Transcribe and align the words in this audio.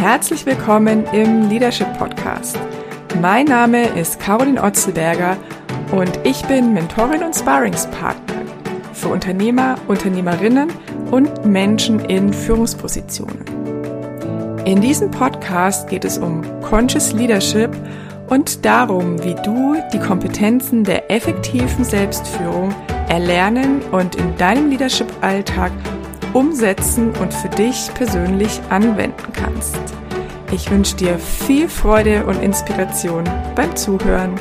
Herzlich 0.00 0.46
willkommen 0.46 1.04
im 1.12 1.48
Leadership 1.48 1.92
Podcast. 1.98 2.56
Mein 3.20 3.46
Name 3.46 3.88
ist 3.98 4.20
Caroline 4.20 4.62
Otzelberger 4.62 5.36
und 5.90 6.20
ich 6.22 6.40
bin 6.42 6.72
Mentorin 6.72 7.24
und 7.24 7.34
Sparringspartner 7.34 8.42
für 8.92 9.08
Unternehmer, 9.08 9.74
Unternehmerinnen 9.88 10.70
und 11.10 11.44
Menschen 11.44 11.98
in 11.98 12.32
Führungspositionen. 12.32 13.44
In 14.64 14.80
diesem 14.80 15.10
Podcast 15.10 15.88
geht 15.88 16.04
es 16.04 16.16
um 16.16 16.42
Conscious 16.62 17.12
Leadership 17.12 17.70
und 18.28 18.64
darum, 18.64 19.20
wie 19.24 19.34
du 19.44 19.82
die 19.92 19.98
Kompetenzen 19.98 20.84
der 20.84 21.10
effektiven 21.10 21.84
Selbstführung 21.84 22.72
erlernen 23.08 23.82
und 23.90 24.14
in 24.14 24.36
deinem 24.36 24.70
Leadership-Alltag 24.70 25.72
umsetzen 26.32 27.10
und 27.16 27.32
für 27.32 27.48
dich 27.48 27.92
persönlich 27.94 28.60
anwenden 28.70 29.32
kannst. 29.32 29.78
Ich 30.52 30.70
wünsche 30.70 30.96
dir 30.96 31.18
viel 31.18 31.68
Freude 31.68 32.24
und 32.26 32.42
Inspiration 32.42 33.24
beim 33.54 33.76
Zuhören. 33.76 34.34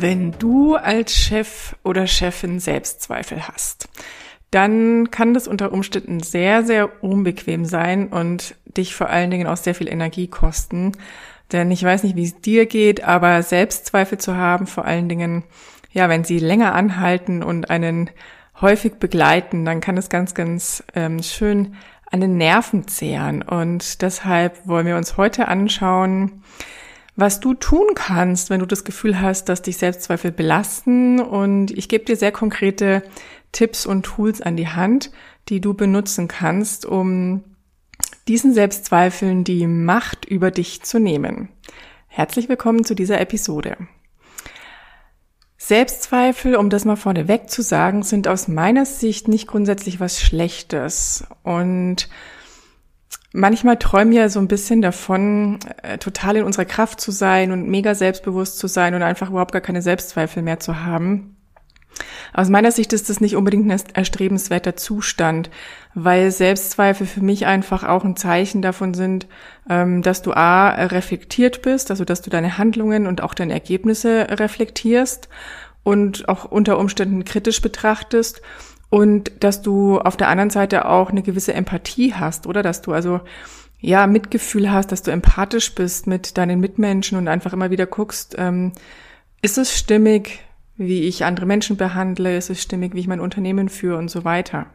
Wenn 0.00 0.32
du 0.38 0.76
als 0.76 1.12
Chef 1.12 1.74
oder 1.82 2.06
Chefin 2.06 2.60
Selbstzweifel 2.60 3.48
hast, 3.48 3.88
dann 4.52 5.10
kann 5.10 5.34
das 5.34 5.48
unter 5.48 5.72
Umständen 5.72 6.20
sehr, 6.20 6.62
sehr 6.62 7.02
unbequem 7.02 7.64
sein 7.64 8.08
und 8.08 8.54
dich 8.64 8.94
vor 8.94 9.10
allen 9.10 9.30
Dingen 9.30 9.46
auch 9.46 9.56
sehr 9.56 9.74
viel 9.74 9.88
Energie 9.88 10.28
kosten. 10.28 10.92
Denn 11.52 11.70
ich 11.70 11.82
weiß 11.82 12.02
nicht, 12.02 12.16
wie 12.16 12.24
es 12.24 12.40
dir 12.40 12.66
geht, 12.66 13.04
aber 13.04 13.42
Selbstzweifel 13.42 14.18
zu 14.18 14.36
haben, 14.36 14.66
vor 14.66 14.84
allen 14.84 15.08
Dingen, 15.08 15.44
ja, 15.92 16.08
wenn 16.08 16.24
sie 16.24 16.38
länger 16.38 16.74
anhalten 16.74 17.42
und 17.42 17.70
einen 17.70 18.10
häufig 18.60 18.94
begleiten, 18.94 19.64
dann 19.64 19.80
kann 19.80 19.96
es 19.96 20.08
ganz, 20.08 20.34
ganz 20.34 20.82
ähm, 20.94 21.22
schön 21.22 21.74
an 22.10 22.20
den 22.20 22.36
Nerven 22.36 22.88
zehren. 22.88 23.42
Und 23.42 24.02
deshalb 24.02 24.66
wollen 24.66 24.86
wir 24.86 24.96
uns 24.96 25.16
heute 25.16 25.48
anschauen, 25.48 26.42
was 27.16 27.40
du 27.40 27.54
tun 27.54 27.88
kannst, 27.94 28.50
wenn 28.50 28.60
du 28.60 28.66
das 28.66 28.84
Gefühl 28.84 29.20
hast, 29.20 29.48
dass 29.48 29.62
dich 29.62 29.76
Selbstzweifel 29.76 30.32
belasten. 30.32 31.20
Und 31.20 31.70
ich 31.70 31.88
gebe 31.88 32.04
dir 32.04 32.16
sehr 32.16 32.32
konkrete 32.32 33.02
Tipps 33.52 33.86
und 33.86 34.04
Tools 34.04 34.40
an 34.40 34.56
die 34.56 34.68
Hand, 34.68 35.10
die 35.48 35.60
du 35.60 35.74
benutzen 35.74 36.28
kannst, 36.28 36.86
um 36.86 37.44
diesen 38.28 38.52
Selbstzweifeln 38.52 39.42
die 39.42 39.66
Macht 39.66 40.26
über 40.26 40.50
dich 40.50 40.82
zu 40.82 41.00
nehmen. 41.00 41.48
Herzlich 42.08 42.48
willkommen 42.48 42.84
zu 42.84 42.94
dieser 42.94 43.20
Episode. 43.20 43.76
Selbstzweifel, 45.56 46.54
um 46.54 46.68
das 46.68 46.84
mal 46.84 46.96
vorneweg 46.96 47.48
zu 47.48 47.62
sagen, 47.62 48.02
sind 48.02 48.28
aus 48.28 48.46
meiner 48.46 48.84
Sicht 48.84 49.28
nicht 49.28 49.48
grundsätzlich 49.48 49.98
was 49.98 50.20
Schlechtes. 50.20 51.24
Und 51.42 52.10
manchmal 53.32 53.78
träumen 53.78 54.12
wir 54.12 54.28
so 54.28 54.40
ein 54.40 54.48
bisschen 54.48 54.82
davon, 54.82 55.58
äh, 55.82 55.96
total 55.96 56.36
in 56.36 56.44
unserer 56.44 56.66
Kraft 56.66 57.00
zu 57.00 57.10
sein 57.10 57.50
und 57.50 57.66
mega 57.68 57.94
selbstbewusst 57.94 58.58
zu 58.58 58.66
sein 58.66 58.94
und 58.94 59.02
einfach 59.02 59.30
überhaupt 59.30 59.52
gar 59.52 59.62
keine 59.62 59.80
Selbstzweifel 59.82 60.42
mehr 60.42 60.60
zu 60.60 60.84
haben. 60.84 61.37
Aus 62.32 62.48
meiner 62.48 62.72
Sicht 62.72 62.92
ist 62.92 63.08
das 63.08 63.20
nicht 63.20 63.36
unbedingt 63.36 63.70
ein 63.70 63.80
erstrebenswerter 63.94 64.76
Zustand, 64.76 65.50
weil 65.94 66.30
Selbstzweifel 66.30 67.06
für 67.06 67.22
mich 67.22 67.46
einfach 67.46 67.84
auch 67.84 68.04
ein 68.04 68.16
Zeichen 68.16 68.62
davon 68.62 68.94
sind, 68.94 69.26
ähm, 69.68 70.02
dass 70.02 70.22
du 70.22 70.32
a 70.32 70.70
reflektiert 70.70 71.62
bist, 71.62 71.90
also 71.90 72.04
dass 72.04 72.22
du 72.22 72.30
deine 72.30 72.58
Handlungen 72.58 73.06
und 73.06 73.22
auch 73.22 73.34
deine 73.34 73.52
Ergebnisse 73.52 74.26
reflektierst 74.30 75.28
und 75.82 76.28
auch 76.28 76.44
unter 76.44 76.78
Umständen 76.78 77.24
kritisch 77.24 77.62
betrachtest 77.62 78.42
und 78.90 79.32
dass 79.40 79.62
du 79.62 79.98
auf 79.98 80.16
der 80.16 80.28
anderen 80.28 80.50
Seite 80.50 80.88
auch 80.88 81.10
eine 81.10 81.22
gewisse 81.22 81.54
Empathie 81.54 82.14
hast, 82.14 82.46
oder? 82.46 82.62
Dass 82.62 82.82
du 82.82 82.92
also 82.92 83.20
ja 83.80 84.06
Mitgefühl 84.06 84.70
hast, 84.72 84.92
dass 84.92 85.02
du 85.02 85.10
empathisch 85.10 85.74
bist 85.74 86.06
mit 86.06 86.36
deinen 86.36 86.60
Mitmenschen 86.60 87.18
und 87.18 87.28
einfach 87.28 87.52
immer 87.52 87.70
wieder 87.70 87.86
guckst, 87.86 88.34
ähm, 88.38 88.72
ist 89.42 89.58
es 89.58 89.76
stimmig, 89.76 90.40
wie 90.78 91.02
ich 91.02 91.24
andere 91.24 91.44
Menschen 91.44 91.76
behandle, 91.76 92.36
ist 92.36 92.50
es 92.50 92.62
stimmig, 92.62 92.94
wie 92.94 93.00
ich 93.00 93.08
mein 93.08 93.20
Unternehmen 93.20 93.68
führe 93.68 93.98
und 93.98 94.10
so 94.10 94.24
weiter. 94.24 94.66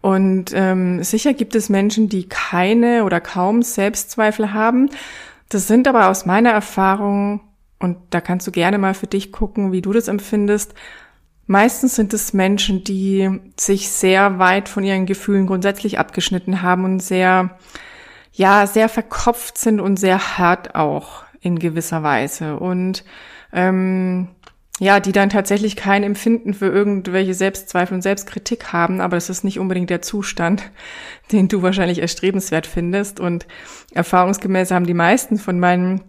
Und 0.00 0.52
ähm, 0.54 1.02
sicher 1.02 1.34
gibt 1.34 1.54
es 1.54 1.68
Menschen, 1.68 2.08
die 2.08 2.28
keine 2.28 3.04
oder 3.04 3.20
kaum 3.20 3.62
Selbstzweifel 3.62 4.52
haben. 4.52 4.90
Das 5.48 5.66
sind 5.66 5.88
aber 5.88 6.08
aus 6.08 6.26
meiner 6.26 6.50
Erfahrung, 6.50 7.40
und 7.78 7.98
da 8.10 8.20
kannst 8.20 8.46
du 8.46 8.52
gerne 8.52 8.78
mal 8.78 8.94
für 8.94 9.06
dich 9.06 9.32
gucken, 9.32 9.72
wie 9.72 9.82
du 9.82 9.92
das 9.92 10.08
empfindest, 10.08 10.74
meistens 11.46 11.96
sind 11.96 12.14
es 12.14 12.32
Menschen, 12.32 12.84
die 12.84 13.40
sich 13.58 13.88
sehr 13.88 14.38
weit 14.38 14.68
von 14.68 14.84
ihren 14.84 15.06
Gefühlen 15.06 15.46
grundsätzlich 15.46 15.98
abgeschnitten 15.98 16.62
haben 16.62 16.84
und 16.84 17.00
sehr, 17.00 17.58
ja, 18.32 18.66
sehr 18.66 18.88
verkopft 18.88 19.58
sind 19.58 19.80
und 19.80 19.98
sehr 19.98 20.38
hart 20.38 20.74
auch 20.74 21.24
in 21.40 21.58
gewisser 21.58 22.02
Weise. 22.02 22.58
Und 22.58 23.04
ähm, 23.52 24.28
ja, 24.80 24.98
die 24.98 25.12
dann 25.12 25.30
tatsächlich 25.30 25.76
kein 25.76 26.02
Empfinden 26.02 26.52
für 26.52 26.66
irgendwelche 26.66 27.34
Selbstzweifel 27.34 27.94
und 27.94 28.02
Selbstkritik 28.02 28.72
haben, 28.72 29.00
aber 29.00 29.16
das 29.16 29.30
ist 29.30 29.44
nicht 29.44 29.60
unbedingt 29.60 29.90
der 29.90 30.02
Zustand, 30.02 30.70
den 31.32 31.48
du 31.48 31.62
wahrscheinlich 31.62 32.00
erstrebenswert 32.00 32.66
findest. 32.66 33.20
Und 33.20 33.46
erfahrungsgemäß 33.92 34.70
haben 34.70 34.86
die 34.86 34.94
meisten 34.94 35.38
von 35.38 35.60
meinen 35.60 36.02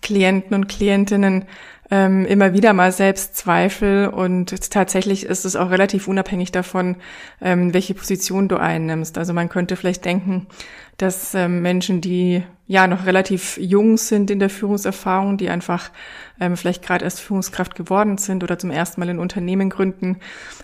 Klienten 0.00 0.54
und 0.54 0.68
Klientinnen 0.68 1.46
ähm, 1.94 2.26
immer 2.26 2.52
wieder 2.52 2.72
mal 2.72 2.90
Selbstzweifel 2.90 4.08
und 4.08 4.68
tatsächlich 4.72 5.26
ist 5.26 5.44
es 5.44 5.54
auch 5.54 5.70
relativ 5.70 6.08
unabhängig 6.08 6.50
davon, 6.50 6.96
ähm, 7.40 7.72
welche 7.72 7.94
Position 7.94 8.48
du 8.48 8.56
einnimmst. 8.56 9.16
Also 9.16 9.32
man 9.32 9.48
könnte 9.48 9.76
vielleicht 9.76 10.04
denken, 10.04 10.48
dass 10.96 11.34
ähm, 11.34 11.62
Menschen, 11.62 12.00
die 12.00 12.42
ja 12.66 12.88
noch 12.88 13.06
relativ 13.06 13.58
jung 13.58 13.96
sind 13.96 14.32
in 14.32 14.40
der 14.40 14.50
Führungserfahrung, 14.50 15.36
die 15.36 15.48
einfach 15.48 15.92
ähm, 16.40 16.56
vielleicht 16.56 16.82
gerade 16.82 17.04
erst 17.04 17.20
Führungskraft 17.20 17.76
geworden 17.76 18.18
sind 18.18 18.42
oder 18.42 18.58
zum 18.58 18.72
ersten 18.72 19.00
Mal 19.00 19.08
ein 19.08 19.20
Unternehmen 19.20 19.70
gründen, 19.70 20.18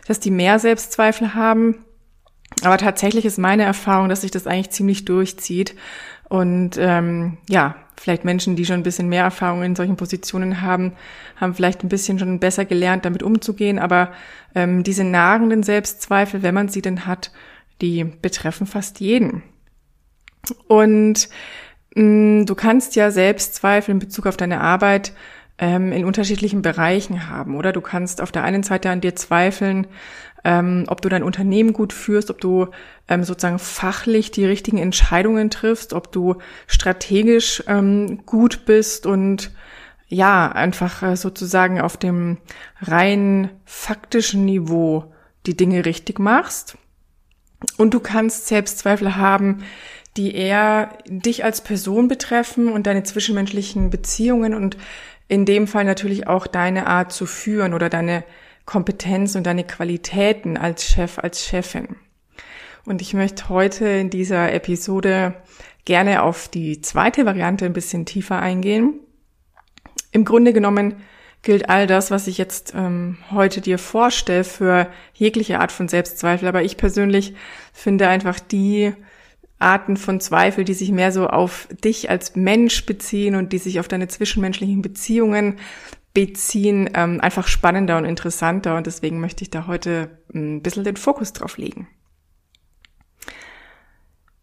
dass 0.09 0.19
die 0.19 0.33
mehr 0.33 0.59
Selbstzweifel 0.59 1.35
haben. 1.35 1.85
Aber 2.65 2.77
tatsächlich 2.77 3.25
ist 3.25 3.39
meine 3.39 3.63
Erfahrung, 3.63 4.09
dass 4.09 4.23
sich 4.23 4.33
das 4.33 4.49
eigentlich 4.49 4.71
ziemlich 4.71 5.05
durchzieht 5.05 5.77
und 6.31 6.79
ähm, 6.79 7.39
ja, 7.49 7.75
vielleicht 7.97 8.25
Menschen, 8.25 8.55
die 8.55 8.65
schon 8.65 8.77
ein 8.77 8.85
bisschen 8.85 9.09
mehr 9.09 9.25
Erfahrung 9.25 9.65
in 9.65 9.75
solchen 9.75 9.97
Positionen 9.97 10.63
haben, 10.63 10.93
haben 11.37 11.55
vielleicht 11.55 11.83
ein 11.83 11.89
bisschen 11.89 12.21
schon 12.21 12.39
besser 12.39 12.65
gelernt, 12.65 13.05
damit 13.05 13.25
umzugehen. 13.25 13.81
Aber 13.81 14.13
ähm, 14.55 14.85
diese 14.85 15.03
nagenden 15.03 15.65
Selbstzweifel, 15.65 16.45
wenn 16.45 16.55
man 16.55 16.69
sie 16.69 16.83
denn 16.83 17.05
hat, 17.05 17.33
die 17.81 18.05
betreffen 18.05 18.69
fast 18.69 19.01
jeden. 19.01 19.43
Und 20.69 21.29
mh, 21.97 22.05
mm, 22.05 22.47
du 22.47 22.55
kannst 22.55 22.95
ja 22.95 23.11
Selbstzweifel 23.11 23.93
in 23.93 23.99
Bezug 23.99 24.27
auf 24.27 24.37
deine 24.37 24.61
Arbeit 24.61 25.13
ähm, 25.59 25.91
in 25.91 26.05
unterschiedlichen 26.05 26.63
Bereichen 26.63 27.29
haben, 27.29 27.57
oder? 27.57 27.73
Du 27.73 27.81
kannst 27.81 28.23
auf 28.23 28.31
der 28.31 28.45
einen 28.45 28.63
Seite 28.63 28.89
an 28.89 29.01
dir 29.01 29.17
zweifeln, 29.17 29.89
ähm, 30.45 30.85
ob 30.89 31.03
du 31.03 31.09
dein 31.09 31.23
Unternehmen 31.23 31.73
gut 31.73 31.93
führst, 31.93 32.31
ob 32.31 32.41
du 32.41 32.69
ähm, 33.09 33.25
sozusagen 33.25 33.59
fachlich 33.59 34.31
die 34.31 34.47
richtigen 34.47 34.79
Entscheidungen 34.79 35.51
triffst, 35.51 35.93
ob 35.93 36.13
du 36.13 36.37
strategisch 36.67 37.63
ähm, 37.67 38.25
gut 38.27 38.65
bist 38.65 39.07
und 39.07 39.51
ja, 40.09 40.51
einfach 40.51 41.03
äh, 41.03 41.17
sozusagen 41.17 41.81
auf 41.81 41.97
dem 41.97 42.39
rein 42.81 43.51
faktischen 43.65 44.45
Niveau 44.45 45.13
die 45.47 45.57
Dinge 45.57 45.85
richtig 45.85 46.19
machst. 46.19 46.77
Und 47.77 47.95
du 47.95 48.01
kannst 48.01 48.49
Selbstzweifel 48.49 49.17
haben, 49.17 49.63
die 50.17 50.35
eher 50.35 50.99
dich 51.07 51.45
als 51.45 51.61
Person 51.61 52.09
betreffen 52.09 52.69
und 52.73 52.87
deine 52.87 53.05
zwischenmenschlichen 53.05 53.91
Beziehungen 53.91 54.55
und 54.55 54.77
in 55.29 55.45
dem 55.45 55.69
Fall 55.69 55.85
natürlich 55.85 56.27
auch 56.27 56.49
deine 56.49 56.89
Art 56.89 57.13
zu 57.13 57.27
führen 57.27 57.73
oder 57.73 57.89
deine 57.89 58.25
Kompetenz 58.71 59.35
und 59.35 59.49
deine 59.49 59.65
Qualitäten 59.65 60.57
als 60.57 60.85
Chef, 60.85 61.19
als 61.19 61.45
Chefin. 61.45 61.97
Und 62.85 63.03
ich 63.03 63.15
möchte 63.15 63.49
heute 63.49 63.85
in 63.85 64.11
dieser 64.11 64.53
Episode 64.53 65.35
gerne 65.85 66.23
auf 66.23 66.47
die 66.47 66.81
zweite 66.81 67.27
Variante 67.27 67.67
ein 67.67 67.73
bisschen 67.73 68.07
tiefer 68.07 68.39
eingehen. 68.39 69.01
Im 70.13 70.25
Grunde 70.25 70.53
genommen 70.53 70.95
gilt 71.43 71.69
all 71.69 71.89
das, 71.89 72.13
was 72.13 72.29
ich 72.29 72.39
jetzt 72.39 72.73
ähm, 72.77 73.19
heute 73.33 73.61
dir 73.61 73.77
vorstelle, 73.77 74.45
für 74.45 74.87
jegliche 75.15 75.59
Art 75.59 75.73
von 75.73 75.89
Selbstzweifel. 75.89 76.47
Aber 76.47 76.63
ich 76.63 76.77
persönlich 76.77 77.35
finde 77.73 78.07
einfach 78.07 78.39
die 78.39 78.93
Arten 79.59 79.97
von 79.97 80.21
Zweifel, 80.21 80.63
die 80.63 80.75
sich 80.75 80.93
mehr 80.93 81.11
so 81.11 81.27
auf 81.27 81.67
dich 81.85 82.09
als 82.09 82.37
Mensch 82.37 82.87
beziehen 82.87 83.35
und 83.35 83.53
die 83.53 83.59
sich 83.59 83.81
auf 83.81 83.89
deine 83.89 84.07
zwischenmenschlichen 84.07 84.81
Beziehungen 84.81 85.59
beziehen, 86.13 86.91
ähm, 86.95 87.21
einfach 87.21 87.47
spannender 87.47 87.97
und 87.97 88.05
interessanter 88.05 88.77
und 88.77 88.87
deswegen 88.87 89.21
möchte 89.21 89.43
ich 89.43 89.51
da 89.51 89.67
heute 89.67 90.19
ein 90.35 90.63
bisschen 90.63 90.85
den 90.85 90.97
Fokus 90.97 91.33
drauf 91.33 91.57
legen. 91.57 91.89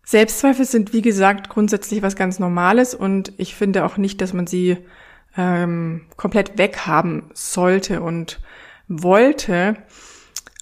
Selbstzweifel 0.03 0.63
sind, 0.63 0.93
wie 0.93 1.01
gesagt, 1.01 1.49
grundsätzlich 1.49 2.01
was 2.01 2.15
ganz 2.15 2.39
Normales 2.39 2.95
und 2.95 3.33
ich 3.37 3.55
finde 3.55 3.83
auch 3.83 3.97
nicht, 3.97 4.21
dass 4.21 4.31
man 4.31 4.47
sie 4.47 4.77
ähm, 5.35 6.05
komplett 6.15 6.57
weghaben 6.57 7.29
sollte 7.33 8.01
und 8.01 8.39
wollte. 8.87 9.75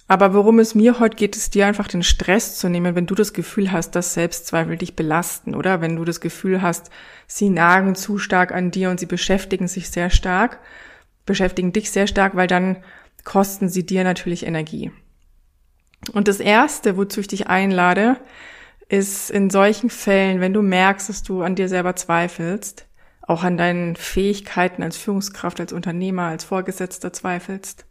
Aber 0.08 0.34
worum 0.34 0.58
es 0.58 0.74
mir 0.74 0.98
heute 0.98 1.16
geht, 1.16 1.36
ist 1.36 1.54
dir 1.54 1.66
einfach 1.66 1.88
den 1.88 2.02
Stress 2.02 2.58
zu 2.58 2.68
nehmen, 2.68 2.96
wenn 2.96 3.06
du 3.06 3.14
das 3.14 3.32
Gefühl 3.32 3.70
hast, 3.72 3.92
dass 3.92 4.14
Selbstzweifel 4.14 4.76
dich 4.76 4.96
belasten, 4.96 5.54
oder? 5.54 5.80
Wenn 5.80 5.96
du 5.96 6.04
das 6.04 6.20
Gefühl 6.20 6.62
hast, 6.62 6.90
sie 7.26 7.48
nagen 7.48 7.94
zu 7.94 8.18
stark 8.18 8.52
an 8.52 8.70
dir 8.70 8.90
und 8.90 9.00
sie 9.00 9.06
beschäftigen 9.06 9.66
sich 9.66 9.90
sehr 9.90 10.10
stark, 10.10 10.60
beschäftigen 11.26 11.72
dich 11.72 11.90
sehr 11.90 12.06
stark, 12.06 12.36
weil 12.36 12.46
dann 12.46 12.78
kosten 13.24 13.68
sie 13.68 13.84
dir 13.84 14.04
natürlich 14.04 14.46
Energie. 14.46 14.92
Und 16.12 16.28
das 16.28 16.40
erste, 16.40 16.96
wozu 16.96 17.20
ich 17.20 17.28
dich 17.28 17.48
einlade, 17.48 18.16
ist 18.88 19.30
in 19.30 19.50
solchen 19.50 19.90
Fällen, 19.90 20.40
wenn 20.40 20.52
du 20.52 20.62
merkst, 20.62 21.08
dass 21.08 21.22
du 21.22 21.42
an 21.42 21.56
dir 21.56 21.68
selber 21.68 21.96
zweifelst, 21.96 22.86
auch 23.22 23.42
an 23.42 23.56
deinen 23.56 23.96
Fähigkeiten 23.96 24.82
als 24.82 24.96
Führungskraft, 24.96 25.58
als 25.58 25.72
Unternehmer, 25.72 26.24
als 26.24 26.44
Vorgesetzter 26.44 27.12
zweifelst, 27.12 27.84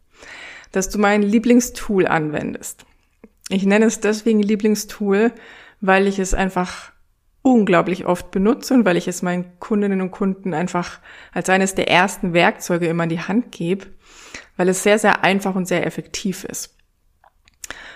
dass 0.72 0.90
du 0.90 0.98
mein 0.98 1.22
Lieblingstool 1.22 2.08
anwendest. 2.08 2.86
Ich 3.50 3.66
nenne 3.66 3.86
es 3.86 4.00
deswegen 4.00 4.42
Lieblingstool, 4.42 5.34
weil 5.82 6.08
ich 6.08 6.20
es 6.20 6.34
einfach 6.34 6.94
unglaublich 7.45 8.07
oft 8.07 8.31
benutze 8.31 8.74
und 8.74 8.86
weil 8.86 8.97
ich 8.97 9.07
es 9.07 9.21
meinen 9.21 9.59
Kundinnen 9.59 10.01
und 10.01 10.09
Kunden 10.09 10.56
einfach 10.56 11.00
als 11.31 11.47
eines 11.47 11.75
der 11.75 11.88
ersten 11.88 12.33
Werkzeuge 12.33 12.88
immer 12.88 13.03
in 13.03 13.09
die 13.09 13.21
Hand 13.21 13.51
gebe, 13.51 13.86
weil 14.57 14.68
es 14.68 14.81
sehr, 14.81 14.97
sehr 14.97 15.24
einfach 15.24 15.53
und 15.53 15.68
sehr 15.68 15.86
effektiv 15.86 16.44
ist. 16.44 16.75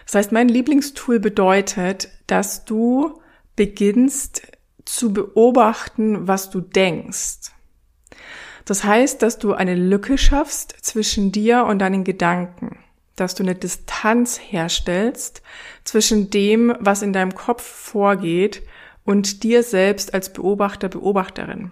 Das 0.05 0.13
heißt, 0.13 0.31
mein 0.31 0.49
Lieblingstool 0.49 1.19
bedeutet, 1.19 2.09
dass 2.27 2.63
du 2.63 3.21
beginnst 3.55 4.43
zu 4.85 5.13
beobachten, 5.13 6.27
was 6.27 6.51
du 6.51 6.61
denkst. 6.61 7.51
Das 8.65 8.83
heißt, 8.83 9.23
dass 9.23 9.39
du 9.39 9.53
eine 9.53 9.73
Lücke 9.73 10.19
schaffst 10.19 10.75
zwischen 10.81 11.31
dir 11.31 11.65
und 11.65 11.79
deinen 11.79 12.03
Gedanken, 12.03 12.77
dass 13.15 13.33
du 13.33 13.41
eine 13.41 13.55
Distanz 13.55 14.39
herstellst 14.39 15.41
zwischen 15.83 16.29
dem, 16.29 16.75
was 16.79 17.01
in 17.01 17.13
deinem 17.13 17.33
Kopf 17.33 17.63
vorgeht 17.63 18.61
und 19.09 19.41
dir 19.41 19.63
selbst 19.63 20.13
als 20.13 20.31
Beobachter, 20.31 20.87
Beobachterin. 20.87 21.71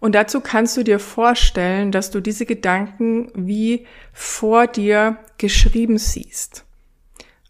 Und 0.00 0.14
dazu 0.14 0.42
kannst 0.42 0.76
du 0.76 0.82
dir 0.82 0.98
vorstellen, 0.98 1.92
dass 1.92 2.10
du 2.10 2.20
diese 2.20 2.44
Gedanken 2.44 3.32
wie 3.34 3.86
vor 4.12 4.66
dir 4.66 5.16
geschrieben 5.38 5.96
siehst. 5.96 6.66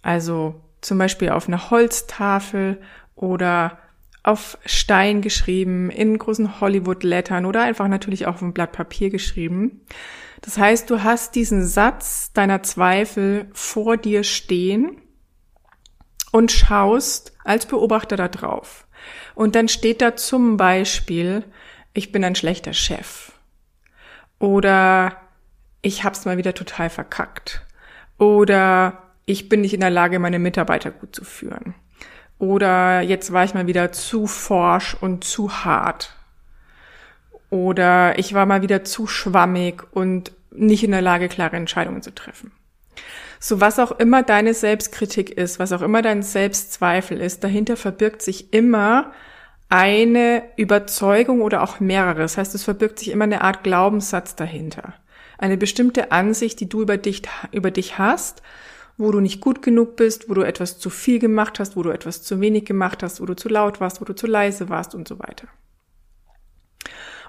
Also 0.03 0.55
zum 0.83 0.99
Beispiel 0.99 1.31
auf 1.31 1.49
einer 1.49 1.71
Holztafel 1.71 2.81
oder 3.17 3.81
auf 4.23 4.57
Stein 4.65 5.21
geschrieben, 5.21 5.91
in 5.91 6.17
großen 6.17 6.61
Hollywood-Lettern 6.61 7.45
oder 7.45 7.63
einfach 7.63 7.89
natürlich 7.89 8.27
auch 8.27 8.37
auf 8.37 8.43
ein 8.43 8.55
Blatt 8.55 8.71
Papier 8.71 9.11
geschrieben. 9.11 9.81
Das 10.43 10.59
heißt, 10.59 10.89
du 10.91 11.03
hast 11.03 11.35
diesen 11.35 11.67
Satz 11.67 12.33
deiner 12.35 12.63
Zweifel 12.63 13.49
vor 13.53 13.97
dir 13.97 14.23
stehen 14.23 15.03
und 16.33 16.53
schaust 16.53 17.33
als 17.45 17.67
Beobachter 17.67 18.17
da 18.17 18.29
drauf. 18.29 18.87
Und 19.35 19.55
dann 19.55 19.69
steht 19.69 20.03
da 20.03 20.17
zum 20.17 20.57
Beispiel, 20.57 21.45
ich 21.95 22.13
bin 22.13 22.25
ein 22.25 22.35
schlechter 22.35 22.73
Chef. 22.73 23.33
Oder 24.39 25.17
ich 25.83 26.05
hab's 26.05 26.25
mal 26.25 26.37
wieder 26.37 26.55
total 26.55 26.91
verkackt. 26.91 27.65
Oder 28.19 29.03
ich 29.27 29.49
bin 29.49 29.61
nicht 29.61 29.75
in 29.75 29.81
der 29.81 29.91
Lage, 29.91 30.19
meine 30.19 30.39
Mitarbeiter 30.39 30.91
gut 30.91 31.15
zu 31.15 31.25
führen. 31.25 31.75
Oder 32.39 33.01
jetzt 33.01 33.33
war 33.33 33.45
ich 33.45 33.55
mal 33.55 33.67
wieder 33.67 33.93
zu 33.93 34.27
forsch 34.27 34.95
und 34.95 35.25
zu 35.25 35.65
hart. 35.65 36.15
Oder 37.51 38.19
ich 38.19 38.35
war 38.35 38.47
mal 38.47 38.63
wieder 38.63 38.85
zu 38.85 39.07
schwammig 39.07 39.83
und 39.93 40.33
nicht 40.51 40.85
in 40.85 40.91
der 40.91 41.03
Lage, 41.03 41.29
klare 41.29 41.57
Entscheidungen 41.57 42.03
zu 42.03 42.15
treffen. 42.15 42.53
So 43.41 43.61
was 43.61 43.79
auch 43.79 43.93
immer 43.93 44.23
deine 44.23 44.55
Selbstkritik 44.55 45.31
ist, 45.31 45.59
was 45.59 45.73
auch 45.73 45.83
immer 45.83 46.03
dein 46.03 46.23
Selbstzweifel 46.23 47.21
ist, 47.21 47.45
dahinter 47.45 47.77
verbirgt 47.77 48.23
sich 48.23 48.53
immer 48.53 49.13
eine 49.69 50.43
Überzeugung 50.57 51.43
oder 51.43 51.63
auch 51.63 51.79
mehrere. 51.79 52.21
Das 52.21 52.39
heißt, 52.39 52.55
es 52.55 52.65
verbirgt 52.65 52.99
sich 52.99 53.11
immer 53.11 53.25
eine 53.25 53.43
Art 53.43 53.65
Glaubenssatz 53.65 54.35
dahinter. 54.35 54.95
Eine 55.37 55.57
bestimmte 55.57 56.11
Ansicht, 56.11 56.59
die 56.61 56.69
du 56.69 56.83
über 56.83 56.97
dich, 56.97 57.23
über 57.53 57.71
dich 57.71 57.99
hast 57.99 58.43
wo 58.99 59.13
du 59.13 59.21
nicht 59.21 59.41
gut 59.41 59.63
genug 59.63 59.97
bist, 59.97 60.29
wo 60.29 60.35
du 60.35 60.43
etwas 60.43 60.79
zu 60.79 60.91
viel 60.91 61.21
gemacht 61.21 61.61
hast, 61.61 61.77
wo 61.77 61.83
du 61.83 61.91
etwas 61.91 62.23
zu 62.23 62.41
wenig 62.41 62.65
gemacht 62.65 63.03
hast, 63.05 63.21
wo 63.21 63.27
du 63.27 63.35
zu 63.35 63.49
laut 63.49 63.81
warst, 63.81 64.01
wo 64.01 64.05
du 64.05 64.15
zu 64.15 64.27
leise 64.27 64.69
warst 64.69 64.95
und 64.95 65.07
so 65.07 65.21
weiter. 65.21 65.47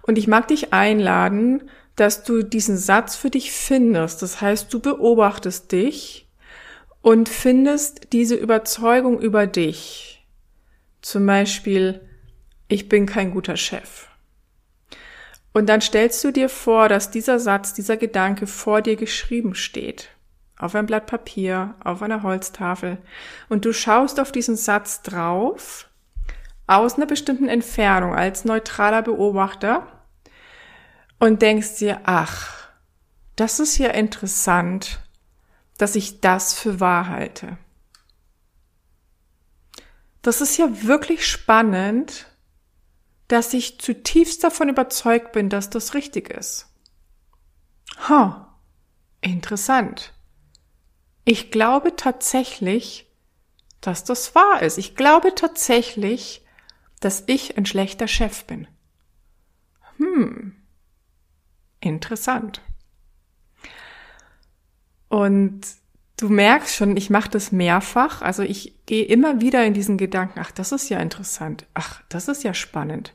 Und 0.01 0.17
ich 0.17 0.27
mag 0.27 0.47
dich 0.47 0.73
einladen, 0.73 1.69
dass 1.99 2.23
du 2.23 2.43
diesen 2.43 2.77
Satz 2.77 3.15
für 3.15 3.29
dich 3.29 3.51
findest. 3.51 4.21
Das 4.21 4.41
heißt, 4.41 4.73
du 4.73 4.79
beobachtest 4.79 5.71
dich 5.71 6.27
und 7.01 7.29
findest 7.29 8.13
diese 8.13 8.35
Überzeugung 8.35 9.19
über 9.19 9.47
dich. 9.47 10.25
Zum 11.01 11.25
Beispiel, 11.25 12.01
ich 12.67 12.87
bin 12.87 13.05
kein 13.05 13.31
guter 13.31 13.57
Chef. 13.57 14.07
Und 15.53 15.67
dann 15.67 15.81
stellst 15.81 16.23
du 16.23 16.31
dir 16.31 16.47
vor, 16.47 16.87
dass 16.87 17.11
dieser 17.11 17.39
Satz, 17.39 17.73
dieser 17.73 17.97
Gedanke 17.97 18.47
vor 18.47 18.81
dir 18.81 18.95
geschrieben 18.95 19.55
steht 19.55 20.09
auf 20.59 20.75
ein 20.75 20.85
Blatt 20.85 21.07
Papier, 21.07 21.75
auf 21.83 22.01
einer 22.01 22.21
Holztafel 22.21 22.97
und 23.47 23.63
du 23.63 23.73
schaust 23.73 24.19
auf 24.19 24.31
diesen 24.31 24.57
Satz 24.57 25.01
drauf 25.01 25.87
aus 26.67 26.95
einer 26.95 27.05
bestimmten 27.05 27.47
Entfernung 27.47 28.13
als 28.13 28.43
neutraler 28.43 29.01
Beobachter 29.01 29.87
und 31.19 31.41
denkst 31.41 31.77
dir, 31.77 32.01
ach, 32.05 32.69
das 33.35 33.59
ist 33.59 33.77
ja 33.77 33.89
interessant, 33.89 34.99
dass 35.77 35.95
ich 35.95 36.21
das 36.21 36.53
für 36.53 36.79
wahr 36.79 37.07
halte. 37.07 37.57
Das 40.21 40.41
ist 40.41 40.57
ja 40.57 40.83
wirklich 40.83 41.25
spannend, 41.25 42.27
dass 43.29 43.53
ich 43.53 43.79
zutiefst 43.79 44.43
davon 44.43 44.69
überzeugt 44.69 45.31
bin, 45.31 45.49
dass 45.49 45.69
das 45.69 45.93
richtig 45.93 46.29
ist. 46.29 46.67
Ha, 48.07 48.09
huh, 48.09 48.45
interessant. 49.21 50.13
Ich 51.25 51.51
glaube 51.51 51.95
tatsächlich, 51.95 53.07
dass 53.81 54.03
das 54.03 54.35
wahr 54.35 54.61
ist. 54.61 54.77
Ich 54.77 54.95
glaube 54.95 55.35
tatsächlich, 55.35 56.43
dass 56.99 57.23
ich 57.27 57.57
ein 57.57 57.65
schlechter 57.65 58.07
Chef 58.07 58.45
bin. 58.45 58.67
Hm, 59.97 60.58
interessant. 61.79 62.61
Und 65.07 65.61
du 66.17 66.29
merkst 66.29 66.75
schon, 66.75 66.97
ich 66.97 67.09
mache 67.09 67.29
das 67.29 67.51
mehrfach. 67.51 68.21
Also 68.21 68.43
ich 68.43 68.85
gehe 68.85 69.05
immer 69.05 69.41
wieder 69.41 69.65
in 69.65 69.73
diesen 69.73 69.97
Gedanken, 69.97 70.39
ach, 70.39 70.51
das 70.51 70.71
ist 70.71 70.89
ja 70.89 70.99
interessant, 70.99 71.65
ach, 71.73 72.01
das 72.09 72.27
ist 72.27 72.43
ja 72.43 72.53
spannend. 72.53 73.13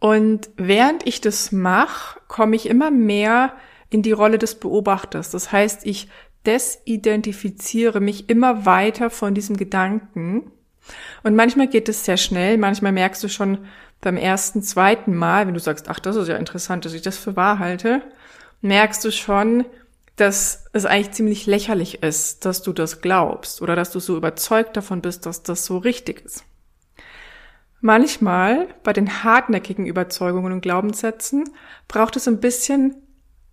Und 0.00 0.50
während 0.56 1.06
ich 1.06 1.20
das 1.20 1.50
mache, 1.50 2.20
komme 2.28 2.54
ich 2.54 2.68
immer 2.68 2.90
mehr 2.90 3.54
in 3.90 4.02
die 4.02 4.12
Rolle 4.12 4.38
des 4.38 4.54
Beobachters. 4.60 5.30
Das 5.30 5.50
heißt, 5.50 5.86
ich 5.86 6.08
desidentifiziere 6.46 8.00
mich 8.00 8.28
immer 8.28 8.64
weiter 8.64 9.10
von 9.10 9.34
diesem 9.34 9.56
Gedanken. 9.56 10.52
Und 11.22 11.34
manchmal 11.34 11.66
geht 11.66 11.88
es 11.88 12.04
sehr 12.04 12.16
schnell, 12.16 12.58
manchmal 12.58 12.92
merkst 12.92 13.22
du 13.24 13.28
schon 13.28 13.66
beim 14.00 14.16
ersten, 14.16 14.62
zweiten 14.62 15.14
Mal, 15.14 15.46
wenn 15.46 15.54
du 15.54 15.60
sagst, 15.60 15.88
ach, 15.88 15.98
das 15.98 16.16
ist 16.16 16.28
ja 16.28 16.36
interessant, 16.36 16.84
dass 16.84 16.92
ich 16.92 17.02
das 17.02 17.18
für 17.18 17.36
wahr 17.36 17.58
halte, 17.58 18.02
merkst 18.60 19.04
du 19.04 19.10
schon, 19.10 19.64
dass 20.16 20.64
es 20.72 20.84
eigentlich 20.84 21.12
ziemlich 21.12 21.46
lächerlich 21.46 22.02
ist, 22.02 22.44
dass 22.44 22.62
du 22.62 22.72
das 22.72 23.00
glaubst 23.00 23.62
oder 23.62 23.76
dass 23.76 23.92
du 23.92 24.00
so 24.00 24.16
überzeugt 24.16 24.76
davon 24.76 25.00
bist, 25.00 25.26
dass 25.26 25.42
das 25.42 25.64
so 25.64 25.78
richtig 25.78 26.24
ist. 26.24 26.44
Manchmal 27.80 28.66
bei 28.82 28.92
den 28.92 29.22
hartnäckigen 29.22 29.86
Überzeugungen 29.86 30.52
und 30.52 30.60
Glaubenssätzen 30.60 31.44
braucht 31.86 32.16
es 32.16 32.26
ein 32.26 32.40
bisschen 32.40 32.96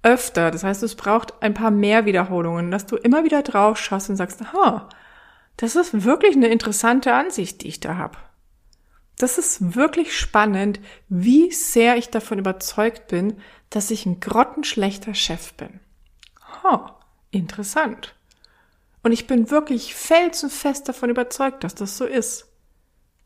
öfter. 0.01 0.49
Das 0.49 0.63
heißt, 0.63 0.81
es 0.81 0.95
braucht 0.95 1.41
ein 1.43 1.53
paar 1.53 1.69
mehr 1.69 2.05
Wiederholungen, 2.05 2.71
dass 2.71 2.87
du 2.87 2.95
immer 2.95 3.23
wieder 3.23 3.43
drauf 3.43 3.77
schaust 3.77 4.09
und 4.09 4.15
sagst, 4.15 4.41
aha, 4.41 4.89
das 5.57 5.75
ist 5.75 6.03
wirklich 6.03 6.35
eine 6.35 6.47
interessante 6.47 7.13
Ansicht, 7.13 7.61
die 7.61 7.67
ich 7.67 7.79
da 7.79 7.97
habe. 7.97 8.17
Das 9.17 9.37
ist 9.37 9.75
wirklich 9.75 10.17
spannend, 10.17 10.79
wie 11.07 11.51
sehr 11.51 11.97
ich 11.97 12.09
davon 12.09 12.39
überzeugt 12.39 13.07
bin, 13.07 13.39
dass 13.69 13.91
ich 13.91 14.05
ein 14.05 14.19
grottenschlechter 14.19 15.13
Chef 15.13 15.53
bin. 15.53 15.79
Ha, 16.63 16.99
interessant. 17.31 18.15
Und 19.03 19.11
ich 19.11 19.27
bin 19.27 19.51
wirklich 19.51 19.95
felsenfest 19.95 20.89
davon 20.89 21.09
überzeugt, 21.09 21.63
dass 21.63 21.75
das 21.75 21.97
so 21.97 22.05
ist. 22.05 22.47